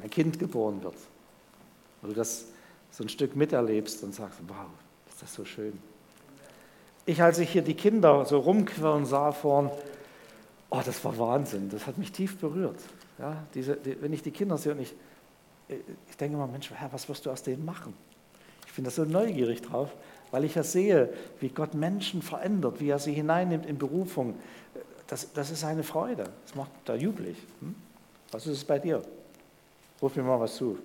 ein 0.02 0.10
Kind 0.10 0.38
geboren 0.38 0.82
wird, 0.82 0.94
wo 2.00 2.08
du 2.08 2.14
das 2.14 2.46
so 2.90 3.04
ein 3.04 3.08
Stück 3.08 3.34
miterlebst 3.36 4.04
und 4.04 4.14
sagst, 4.14 4.38
wow, 4.46 4.66
ist 5.08 5.22
das 5.22 5.34
so 5.34 5.44
schön. 5.44 5.78
Ich, 7.06 7.22
als 7.22 7.38
ich 7.38 7.50
hier 7.50 7.62
die 7.62 7.74
Kinder 7.74 8.24
so 8.24 8.38
rumquirlen 8.38 9.04
sah 9.04 9.32
vorn, 9.32 9.70
oh, 10.70 10.80
das 10.84 11.04
war 11.04 11.18
Wahnsinn, 11.18 11.68
das 11.70 11.86
hat 11.86 11.98
mich 11.98 12.12
tief 12.12 12.38
berührt. 12.38 12.78
Ja, 13.20 13.44
diese, 13.54 13.76
die, 13.76 14.00
wenn 14.00 14.12
ich 14.12 14.22
die 14.22 14.30
Kinder 14.30 14.56
sehe 14.56 14.72
und 14.72 14.80
ich, 14.80 14.94
ich 16.08 16.16
denke 16.16 16.36
immer, 16.36 16.46
Mensch, 16.46 16.70
Herr, 16.70 16.92
was 16.92 17.08
wirst 17.08 17.26
du 17.26 17.30
aus 17.30 17.42
denen 17.42 17.64
machen? 17.64 17.94
Ich 18.66 18.72
bin 18.72 18.84
da 18.84 18.90
so 18.90 19.04
neugierig 19.04 19.60
drauf, 19.60 19.90
weil 20.30 20.44
ich 20.44 20.54
ja 20.54 20.62
sehe, 20.62 21.12
wie 21.38 21.50
Gott 21.50 21.74
Menschen 21.74 22.22
verändert, 22.22 22.80
wie 22.80 22.88
er 22.88 22.98
sie 22.98 23.12
hineinnimmt 23.12 23.66
in 23.66 23.76
Berufung. 23.76 24.36
Das, 25.06 25.32
das 25.34 25.50
ist 25.50 25.64
eine 25.64 25.82
Freude, 25.82 26.24
das 26.46 26.54
macht 26.54 26.70
da 26.86 26.94
jubelig. 26.94 27.36
Hm? 27.60 27.74
Was 28.30 28.46
ist 28.46 28.58
es 28.58 28.64
bei 28.64 28.78
dir? 28.78 29.02
Ruf 30.00 30.16
mir 30.16 30.22
mal 30.22 30.40
was 30.40 30.56
zu. 30.56 30.78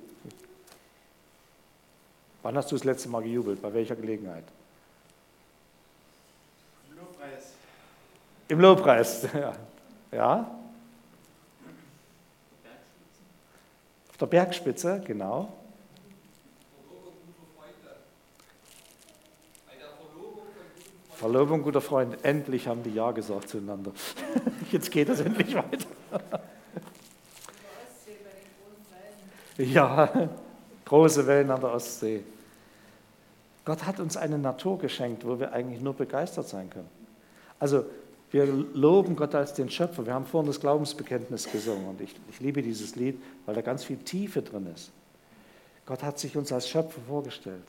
Wann 2.43 2.57
hast 2.57 2.71
du 2.71 2.75
das 2.75 2.83
letzte 2.83 3.07
Mal 3.09 3.23
gejubelt? 3.23 3.61
Bei 3.61 3.73
welcher 3.73 3.95
Gelegenheit? 3.95 4.43
Im 6.89 6.97
Lobpreis. 6.97 7.53
Im 8.49 8.59
Lobpreis, 8.59 9.27
ja. 9.33 9.53
ja. 10.11 10.64
Auf 14.15 14.19
der 14.19 14.27
Bergspitze, 14.27 15.01
genau. 15.05 15.51
Verlobung, 21.09 21.63
guter 21.63 21.81
Freund, 21.81 22.23
endlich 22.23 22.65
haben 22.65 22.81
die 22.81 22.93
Ja 22.93 23.11
gesagt 23.11 23.49
zueinander. 23.49 23.91
Jetzt 24.71 24.89
geht 24.89 25.09
es 25.09 25.19
endlich 25.19 25.53
weiter. 25.53 25.87
Ja, 29.57 30.29
große 30.85 31.27
Wellen 31.27 31.51
an 31.51 31.59
der 31.59 31.73
Ostsee. 31.73 32.23
Gott 33.65 33.85
hat 33.85 33.99
uns 33.99 34.15
eine 34.15 34.37
Natur 34.37 34.77
geschenkt, 34.77 35.27
wo 35.27 35.37
wir 35.41 35.51
eigentlich 35.51 35.81
nur 35.81 35.93
begeistert 35.93 36.47
sein 36.47 36.69
können. 36.69 36.89
Also 37.59 37.83
wir 38.35 38.47
loben 38.73 39.15
Gott 39.15 39.33
als 39.33 39.53
den 39.53 39.69
Schöpfer. 39.69 40.05
Wir 40.05 40.13
haben 40.13 40.25
vorhin 40.25 40.47
das 40.47 40.59
Glaubensbekenntnis 40.59 41.49
gesungen 41.49 41.87
und 41.87 42.01
ich, 42.01 42.13
ich 42.29 42.41
liebe 42.41 42.61
dieses 42.61 42.97
Lied, 42.97 43.17
weil 43.45 43.55
da 43.55 43.61
ganz 43.61 43.85
viel 43.85 43.95
Tiefe 43.95 44.41
drin 44.41 44.67
ist. 44.75 44.91
Gott 45.85 46.03
hat 46.03 46.19
sich 46.19 46.35
uns 46.35 46.51
als 46.51 46.67
Schöpfer 46.67 46.99
vorgestellt. 47.07 47.63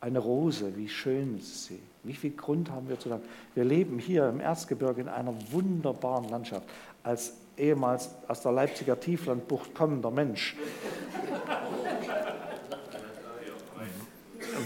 Eine 0.00 0.20
Rose, 0.20 0.74
wie 0.74 0.88
schön 0.88 1.36
ist 1.38 1.66
sie. 1.66 1.80
Wie 2.02 2.14
viel 2.14 2.30
Grund 2.30 2.70
haben 2.70 2.88
wir 2.88 2.98
zu 2.98 3.10
danken? 3.10 3.28
Wir 3.54 3.64
leben 3.64 3.98
hier 3.98 4.26
im 4.30 4.40
Erzgebirge 4.40 5.02
in 5.02 5.08
einer 5.08 5.34
wunderbaren 5.50 6.30
Landschaft. 6.30 6.66
Als 7.02 7.34
ehemals 7.58 8.08
aus 8.26 8.40
der 8.40 8.52
Leipziger 8.52 8.98
Tieflandbucht 8.98 9.74
kommender 9.74 10.10
Mensch. 10.10 10.56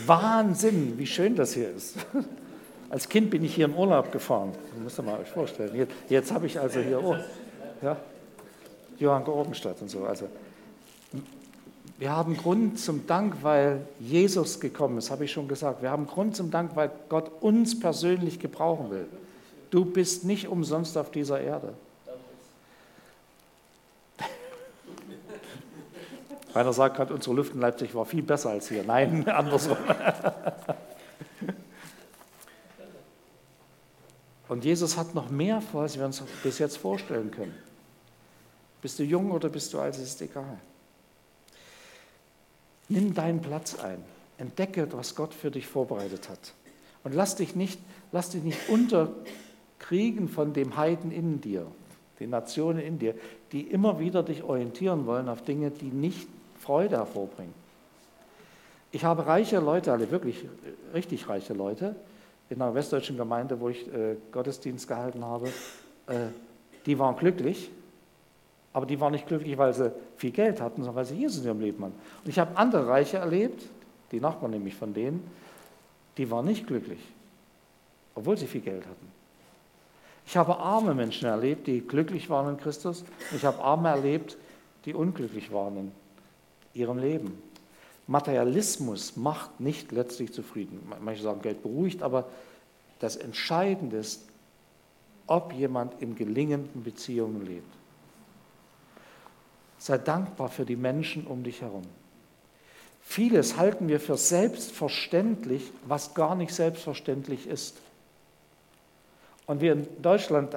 Wahnsinn, 0.06 0.96
wie 0.96 1.08
schön 1.08 1.34
das 1.34 1.54
hier 1.54 1.70
ist. 1.70 1.96
Als 2.94 3.08
Kind 3.08 3.28
bin 3.28 3.42
ich 3.42 3.56
hier 3.56 3.64
im 3.64 3.74
Urlaub 3.74 4.12
gefahren. 4.12 4.52
Das 4.70 4.80
müsst 4.80 5.00
ihr 5.00 5.02
mal 5.02 5.18
euch 5.18 5.28
vorstellen. 5.28 5.74
Jetzt, 5.74 5.92
jetzt 6.08 6.32
habe 6.32 6.46
ich 6.46 6.60
also 6.60 6.78
hier 6.78 7.02
oh, 7.02 7.16
ja, 7.82 7.96
Johann 9.00 9.24
Georgenstadt 9.24 9.82
und 9.82 9.88
so. 9.90 10.04
Also, 10.04 10.28
wir 11.98 12.12
haben 12.12 12.36
Grund 12.36 12.78
zum 12.78 13.04
Dank, 13.08 13.38
weil 13.42 13.80
Jesus 13.98 14.60
gekommen 14.60 14.98
ist, 14.98 15.10
habe 15.10 15.24
ich 15.24 15.32
schon 15.32 15.48
gesagt. 15.48 15.82
Wir 15.82 15.90
haben 15.90 16.06
Grund 16.06 16.36
zum 16.36 16.52
Dank, 16.52 16.76
weil 16.76 16.88
Gott 17.08 17.32
uns 17.40 17.80
persönlich 17.80 18.38
gebrauchen 18.38 18.92
will. 18.92 19.08
Du 19.70 19.84
bist 19.84 20.24
nicht 20.24 20.46
umsonst 20.46 20.96
auf 20.96 21.10
dieser 21.10 21.40
Erde. 21.40 21.74
Rainer 26.54 26.72
sagt 26.72 26.98
gerade, 26.98 27.12
unsere 27.12 27.34
Luft 27.34 27.54
in 27.54 27.60
Leipzig 27.60 27.92
war 27.96 28.04
viel 28.04 28.22
besser 28.22 28.50
als 28.50 28.68
hier. 28.68 28.84
Nein, 28.84 29.28
andersrum. 29.28 29.78
Und 34.54 34.64
Jesus 34.64 34.96
hat 34.96 35.16
noch 35.16 35.30
mehr 35.30 35.60
vor, 35.60 35.82
als 35.82 35.98
wir 35.98 36.04
uns 36.04 36.22
bis 36.44 36.60
jetzt 36.60 36.76
vorstellen 36.76 37.32
können. 37.32 37.56
Bist 38.80 39.00
du 39.00 39.02
jung 39.02 39.32
oder 39.32 39.48
bist 39.48 39.74
du 39.74 39.80
alt, 39.80 39.98
ist 39.98 40.22
egal. 40.22 40.60
Nimm 42.88 43.14
deinen 43.14 43.42
Platz 43.42 43.76
ein. 43.80 43.98
Entdecke, 44.38 44.86
was 44.92 45.16
Gott 45.16 45.34
für 45.34 45.50
dich 45.50 45.66
vorbereitet 45.66 46.28
hat. 46.28 46.54
Und 47.02 47.16
lass 47.16 47.34
dich 47.34 47.56
nicht, 47.56 47.80
lass 48.12 48.30
dich 48.30 48.44
nicht 48.44 48.68
unterkriegen 48.68 50.28
von 50.28 50.52
dem 50.52 50.76
Heiden 50.76 51.10
in 51.10 51.40
dir, 51.40 51.66
den 52.20 52.30
Nationen 52.30 52.78
in 52.78 53.00
dir, 53.00 53.16
die 53.50 53.62
immer 53.62 53.98
wieder 53.98 54.22
dich 54.22 54.44
orientieren 54.44 55.04
wollen 55.06 55.28
auf 55.28 55.42
Dinge, 55.42 55.72
die 55.72 55.90
nicht 55.90 56.28
Freude 56.60 56.98
hervorbringen. 56.98 57.54
Ich 58.92 59.04
habe 59.04 59.26
reiche 59.26 59.58
Leute, 59.58 59.90
alle 59.90 60.12
wirklich 60.12 60.44
richtig 60.94 61.28
reiche 61.28 61.54
Leute, 61.54 61.96
in 62.54 62.62
einer 62.62 62.74
westdeutschen 62.74 63.16
Gemeinde, 63.16 63.58
wo 63.60 63.68
ich 63.68 63.86
äh, 63.92 64.16
Gottesdienst 64.30 64.86
gehalten 64.86 65.24
habe, 65.24 65.48
äh, 66.06 66.28
die 66.86 66.98
waren 66.98 67.16
glücklich, 67.16 67.70
aber 68.72 68.86
die 68.86 69.00
waren 69.00 69.12
nicht 69.12 69.26
glücklich, 69.26 69.58
weil 69.58 69.72
sie 69.72 69.92
viel 70.16 70.30
Geld 70.30 70.60
hatten, 70.60 70.82
sondern 70.82 70.96
weil 70.96 71.04
sie 71.04 71.16
Jesus 71.16 71.40
in 71.40 71.46
ihrem 71.46 71.60
Leben 71.60 71.84
hatten. 71.84 71.98
Und 72.24 72.30
ich 72.30 72.38
habe 72.38 72.56
andere 72.56 72.86
Reiche 72.86 73.18
erlebt, 73.18 73.62
die 74.12 74.20
Nachbarn 74.20 74.52
nämlich 74.52 74.74
von 74.74 74.94
denen, 74.94 75.28
die 76.16 76.30
waren 76.30 76.44
nicht 76.44 76.66
glücklich, 76.66 77.00
obwohl 78.14 78.36
sie 78.36 78.46
viel 78.46 78.60
Geld 78.60 78.84
hatten. 78.84 79.12
Ich 80.26 80.36
habe 80.36 80.56
arme 80.58 80.94
Menschen 80.94 81.28
erlebt, 81.28 81.66
die 81.66 81.80
glücklich 81.80 82.30
waren 82.30 82.54
in 82.54 82.56
Christus. 82.56 83.04
Und 83.30 83.36
ich 83.36 83.44
habe 83.44 83.62
arme 83.62 83.88
erlebt, 83.88 84.38
die 84.84 84.94
unglücklich 84.94 85.52
waren 85.52 85.76
in 85.76 85.92
ihrem 86.72 86.98
Leben. 86.98 87.42
Materialismus 88.06 89.16
macht 89.16 89.60
nicht 89.60 89.92
letztlich 89.92 90.32
zufrieden. 90.32 90.80
Manche 91.00 91.22
sagen, 91.22 91.40
Geld 91.42 91.62
beruhigt, 91.62 92.02
aber 92.02 92.26
das 92.98 93.16
Entscheidende 93.16 93.98
ist, 93.98 94.22
ob 95.26 95.52
jemand 95.52 96.00
in 96.02 96.14
gelingenden 96.14 96.82
Beziehungen 96.82 97.46
lebt. 97.46 97.72
Sei 99.78 99.98
dankbar 99.98 100.48
für 100.48 100.64
die 100.64 100.76
Menschen 100.76 101.26
um 101.26 101.42
dich 101.42 101.62
herum. 101.62 101.84
Vieles 103.02 103.56
halten 103.56 103.88
wir 103.88 104.00
für 104.00 104.16
selbstverständlich, 104.16 105.70
was 105.86 106.14
gar 106.14 106.34
nicht 106.34 106.54
selbstverständlich 106.54 107.46
ist. 107.46 107.76
Und 109.46 109.60
wir 109.60 109.74
in 109.74 109.86
Deutschland 110.00 110.56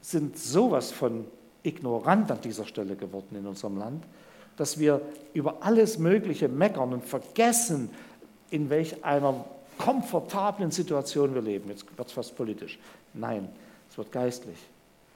sind 0.00 0.36
sowas 0.36 0.90
von 0.90 1.24
ignorant 1.62 2.30
an 2.30 2.40
dieser 2.40 2.64
Stelle 2.66 2.96
geworden 2.96 3.36
in 3.36 3.46
unserem 3.46 3.78
Land, 3.78 4.04
dass 4.58 4.78
wir 4.78 5.00
über 5.32 5.58
alles 5.60 5.98
Mögliche 5.98 6.48
meckern 6.48 6.92
und 6.92 7.04
vergessen, 7.04 7.90
in 8.50 8.68
welch 8.68 9.04
einer 9.04 9.44
komfortablen 9.78 10.70
Situation 10.70 11.32
wir 11.34 11.42
leben. 11.42 11.70
Jetzt 11.70 11.86
wird 11.96 12.08
es 12.08 12.12
fast 12.12 12.36
politisch. 12.36 12.78
Nein, 13.14 13.48
es 13.88 13.96
wird 13.96 14.12
geistlich. 14.12 14.58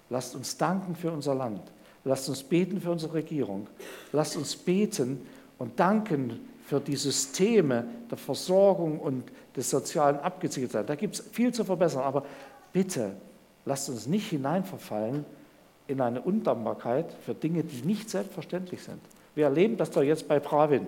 Lasst 0.09 0.35
uns 0.37 0.57
danken 0.57 0.94
für 0.94 1.11
unser 1.11 1.35
Land. 1.35 1.61
Lasst 2.05 2.28
uns 2.28 2.42
beten 2.42 2.81
für 2.81 2.90
unsere 2.90 3.14
Regierung. 3.14 3.66
Lasst 4.12 4.37
uns 4.37 4.57
beten 4.57 5.26
und 5.59 5.78
danken 5.78 6.48
für 6.66 6.81
die 6.81 6.96
Systeme 6.96 7.85
der 8.11 8.18
Versorgung 8.18 9.00
und 9.00 9.24
des 9.57 9.68
sozialen 9.70 10.18
Abgezieltseins. 10.20 10.87
Da 10.87 10.94
gibt 10.94 11.14
es 11.14 11.24
viel 11.33 11.52
zu 11.52 11.64
verbessern. 11.64 12.02
Aber 12.02 12.24
bitte, 12.72 13.12
lasst 13.64 13.88
uns 13.88 14.07
nicht 14.07 14.31
hineinverfallen 14.31 15.24
in 15.88 16.00
eine 16.00 16.20
Undankbarkeit 16.20 17.12
für 17.24 17.35
Dinge, 17.35 17.64
die 17.64 17.83
nicht 17.83 18.09
selbstverständlich 18.09 18.83
sind. 18.83 19.00
Wir 19.34 19.46
erleben 19.46 19.76
das 19.76 19.90
doch 19.90 20.02
jetzt 20.02 20.28
bei 20.28 20.40
Pravin. 20.40 20.86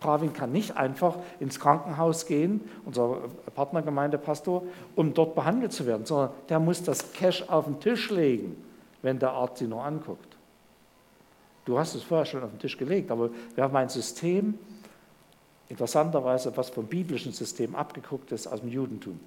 Pravin 0.00 0.32
kann 0.32 0.52
nicht 0.52 0.76
einfach 0.76 1.16
ins 1.40 1.58
Krankenhaus 1.58 2.26
gehen, 2.26 2.60
unser 2.84 3.22
Partnergemeindepastor, 3.54 4.62
um 4.94 5.14
dort 5.14 5.34
behandelt 5.34 5.72
zu 5.72 5.86
werden, 5.86 6.04
sondern 6.04 6.30
der 6.48 6.60
muss 6.60 6.82
das 6.82 7.12
Cash 7.12 7.48
auf 7.48 7.64
den 7.64 7.80
Tisch 7.80 8.10
legen, 8.10 8.62
wenn 9.02 9.18
der 9.18 9.30
Arzt 9.30 9.58
sie 9.58 9.66
nur 9.66 9.82
anguckt. 9.82 10.36
Du 11.64 11.78
hast 11.78 11.94
es 11.94 12.02
vorher 12.02 12.26
schon 12.26 12.44
auf 12.44 12.50
den 12.50 12.58
Tisch 12.58 12.76
gelegt, 12.76 13.10
aber 13.10 13.30
wir 13.54 13.64
haben 13.64 13.74
ein 13.74 13.88
System, 13.88 14.58
interessanterweise, 15.68 16.56
was 16.56 16.70
vom 16.70 16.86
biblischen 16.86 17.32
System 17.32 17.74
abgeguckt 17.74 18.30
ist 18.32 18.46
aus 18.46 18.60
dem 18.60 18.70
Judentum. 18.70 19.18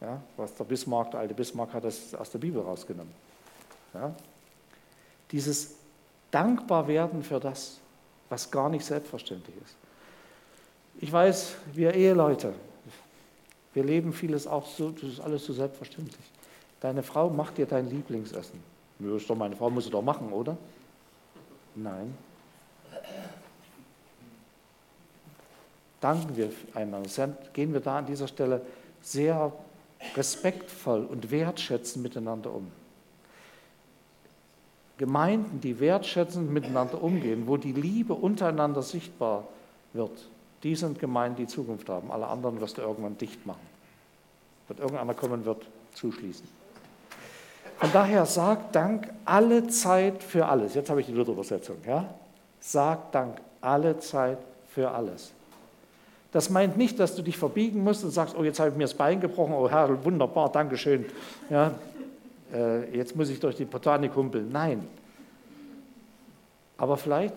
Ja, 0.00 0.22
was 0.36 0.54
der 0.54 0.64
Bismarck, 0.64 1.10
der 1.10 1.20
alte 1.20 1.34
Bismarck 1.34 1.74
hat 1.74 1.84
das 1.84 2.14
aus 2.14 2.30
der 2.30 2.38
Bibel 2.38 2.62
rausgenommen. 2.62 3.12
Ja, 3.92 4.14
dieses 5.32 5.74
Dankbarwerden 6.30 7.22
für 7.22 7.40
das, 7.40 7.80
was 8.28 8.50
gar 8.50 8.68
nicht 8.68 8.84
selbstverständlich 8.84 9.56
ist. 9.64 9.76
Ich 11.00 11.12
weiß, 11.12 11.54
wir 11.72 11.94
Eheleute, 11.94 12.54
wir 13.74 13.84
leben 13.84 14.12
vieles 14.12 14.46
auch 14.46 14.66
so, 14.66 14.90
das 14.90 15.04
ist 15.04 15.20
alles 15.20 15.44
so 15.44 15.52
selbstverständlich. 15.52 16.24
Deine 16.80 17.02
Frau 17.02 17.30
macht 17.30 17.58
dir 17.58 17.66
dein 17.66 17.88
Lieblingsessen. 17.88 18.60
Nö, 18.98 19.16
ist 19.16 19.28
doch 19.30 19.36
meine 19.36 19.56
Frau, 19.56 19.70
muss 19.70 19.84
sie 19.84 19.90
doch 19.90 20.02
machen, 20.02 20.32
oder? 20.32 20.56
Nein. 21.74 22.16
Danken 26.00 26.36
wir 26.36 26.50
einander. 26.74 27.08
Gehen 27.52 27.72
wir 27.72 27.80
da 27.80 27.98
an 27.98 28.06
dieser 28.06 28.28
Stelle 28.28 28.62
sehr 29.00 29.52
respektvoll 30.16 31.04
und 31.04 31.30
wertschätzend 31.30 32.02
miteinander 32.02 32.52
um. 32.52 32.70
Gemeinden, 34.98 35.60
die 35.60 35.80
wertschätzend 35.80 36.50
miteinander 36.50 37.02
umgehen, 37.02 37.44
wo 37.46 37.56
die 37.56 37.72
Liebe 37.72 38.14
untereinander 38.14 38.82
sichtbar 38.82 39.44
wird, 39.92 40.28
die 40.64 40.74
sind 40.74 40.98
Gemeinden, 40.98 41.36
die 41.36 41.46
Zukunft 41.46 41.88
haben. 41.88 42.10
Alle 42.10 42.26
anderen 42.26 42.60
wirst 42.60 42.78
du 42.78 42.82
irgendwann 42.82 43.16
dicht 43.16 43.46
machen. 43.46 43.66
Wird 44.66 44.80
irgendeiner 44.80 45.14
kommen, 45.14 45.44
wird 45.44 45.64
zuschließen. 45.94 46.46
Von 47.78 47.92
daher 47.92 48.26
sag 48.26 48.72
Dank 48.72 49.08
alle 49.24 49.68
Zeit 49.68 50.22
für 50.22 50.46
alles. 50.46 50.74
Jetzt 50.74 50.90
habe 50.90 51.00
ich 51.00 51.06
die 51.06 51.12
Luther-Übersetzung. 51.12 51.76
Ja? 51.86 52.12
Sag 52.58 53.12
Dank 53.12 53.40
alle 53.60 53.98
Zeit 54.00 54.38
für 54.68 54.90
alles. 54.90 55.32
Das 56.32 56.50
meint 56.50 56.76
nicht, 56.76 56.98
dass 56.98 57.14
du 57.14 57.22
dich 57.22 57.38
verbiegen 57.38 57.82
musst 57.82 58.04
und 58.04 58.10
sagst, 58.10 58.36
oh, 58.36 58.44
jetzt 58.44 58.58
habe 58.58 58.70
ich 58.70 58.76
mir 58.76 58.84
das 58.84 58.94
Bein 58.94 59.20
gebrochen, 59.20 59.54
oh 59.54 59.70
Herr, 59.70 60.04
wunderbar, 60.04 60.50
Dankeschön. 60.50 61.06
Ja, 61.48 61.72
äh, 62.52 62.96
jetzt 62.96 63.16
muss 63.16 63.28
ich 63.28 63.40
durch 63.40 63.56
die 63.56 63.64
Botanik 63.64 64.14
humpeln. 64.14 64.50
Nein. 64.50 64.86
Aber 66.76 66.96
vielleicht, 66.96 67.34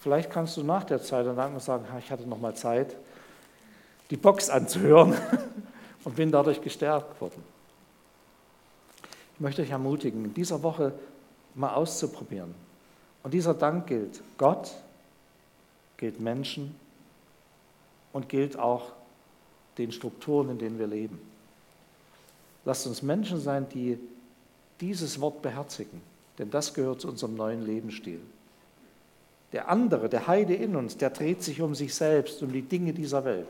vielleicht 0.00 0.30
kannst 0.30 0.56
du 0.56 0.64
nach 0.64 0.84
der 0.84 1.00
Zeit 1.02 1.26
danach 1.26 1.58
sagen, 1.60 1.84
ich 1.98 2.10
hatte 2.10 2.28
noch 2.28 2.40
mal 2.40 2.54
Zeit, 2.54 2.96
die 4.10 4.16
Box 4.16 4.50
anzuhören 4.50 5.14
und 6.04 6.16
bin 6.16 6.32
dadurch 6.32 6.60
gestärkt 6.60 7.20
worden. 7.20 7.42
Ich 9.34 9.40
möchte 9.40 9.62
euch 9.62 9.70
ermutigen, 9.70 10.24
in 10.24 10.34
dieser 10.34 10.62
Woche 10.62 10.92
mal 11.54 11.74
auszuprobieren. 11.74 12.54
Und 13.22 13.32
dieser 13.32 13.54
Dank 13.54 13.86
gilt 13.86 14.20
Gott, 14.36 14.74
gilt 15.96 16.20
Menschen 16.20 16.74
und 18.12 18.28
gilt 18.28 18.58
auch 18.58 18.92
den 19.78 19.92
Strukturen, 19.92 20.50
in 20.50 20.58
denen 20.58 20.78
wir 20.78 20.86
leben. 20.86 21.20
Lasst 22.64 22.86
uns 22.86 23.02
Menschen 23.02 23.40
sein, 23.40 23.68
die 23.68 23.98
dieses 24.80 25.20
Wort 25.20 25.42
beherzigen, 25.42 26.00
denn 26.38 26.50
das 26.50 26.74
gehört 26.74 27.00
zu 27.00 27.08
unserem 27.08 27.36
neuen 27.36 27.64
Lebensstil. 27.64 28.20
Der 29.52 29.68
andere, 29.68 30.08
der 30.08 30.26
Heide 30.26 30.54
in 30.54 30.76
uns, 30.76 30.96
der 30.96 31.10
dreht 31.10 31.42
sich 31.42 31.60
um 31.60 31.74
sich 31.74 31.94
selbst, 31.94 32.42
um 32.42 32.52
die 32.52 32.62
Dinge 32.62 32.92
dieser 32.92 33.24
Welt. 33.24 33.48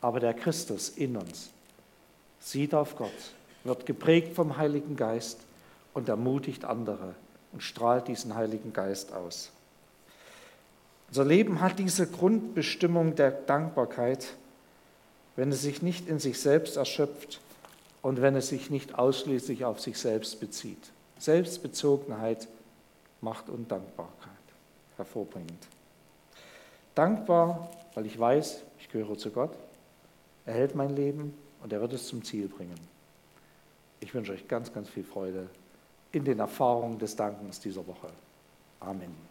Aber 0.00 0.18
der 0.18 0.34
Christus 0.34 0.88
in 0.88 1.16
uns 1.16 1.50
sieht 2.40 2.74
auf 2.74 2.96
Gott, 2.96 3.10
wird 3.64 3.86
geprägt 3.86 4.34
vom 4.34 4.56
Heiligen 4.56 4.96
Geist 4.96 5.40
und 5.94 6.08
ermutigt 6.08 6.64
andere 6.64 7.14
und 7.52 7.62
strahlt 7.62 8.08
diesen 8.08 8.34
Heiligen 8.34 8.72
Geist 8.72 9.12
aus. 9.12 9.50
Unser 11.08 11.24
Leben 11.24 11.60
hat 11.60 11.78
diese 11.78 12.06
Grundbestimmung 12.06 13.14
der 13.16 13.30
Dankbarkeit, 13.32 14.34
wenn 15.36 15.50
es 15.52 15.62
sich 15.62 15.82
nicht 15.82 16.08
in 16.08 16.18
sich 16.18 16.40
selbst 16.40 16.76
erschöpft 16.76 17.40
und 18.02 18.22
wenn 18.22 18.36
es 18.36 18.48
sich 18.48 18.70
nicht 18.70 18.98
ausschließlich 18.98 19.64
auf 19.64 19.80
sich 19.80 19.98
selbst 19.98 20.40
bezieht. 20.40 20.90
Selbstbezogenheit 21.18 22.48
macht 23.20 23.48
Undankbarkeit 23.48 24.30
hervorbringend. 24.96 25.66
Dankbar, 26.94 27.70
weil 27.94 28.06
ich 28.06 28.18
weiß, 28.18 28.62
ich 28.78 28.88
gehöre 28.88 29.16
zu 29.16 29.30
Gott, 29.30 29.52
er 30.46 30.54
hält 30.54 30.74
mein 30.74 30.96
Leben 30.96 31.34
und 31.62 31.72
er 31.72 31.80
wird 31.80 31.92
es 31.92 32.06
zum 32.06 32.24
Ziel 32.24 32.48
bringen. 32.48 32.78
Ich 34.00 34.14
wünsche 34.14 34.32
euch 34.32 34.48
ganz, 34.48 34.72
ganz 34.72 34.88
viel 34.88 35.04
Freude 35.04 35.48
in 36.12 36.24
den 36.24 36.38
Erfahrungen 36.38 36.98
des 36.98 37.14
Dankens 37.14 37.60
dieser 37.60 37.86
Woche. 37.86 38.08
Amen. 38.80 39.29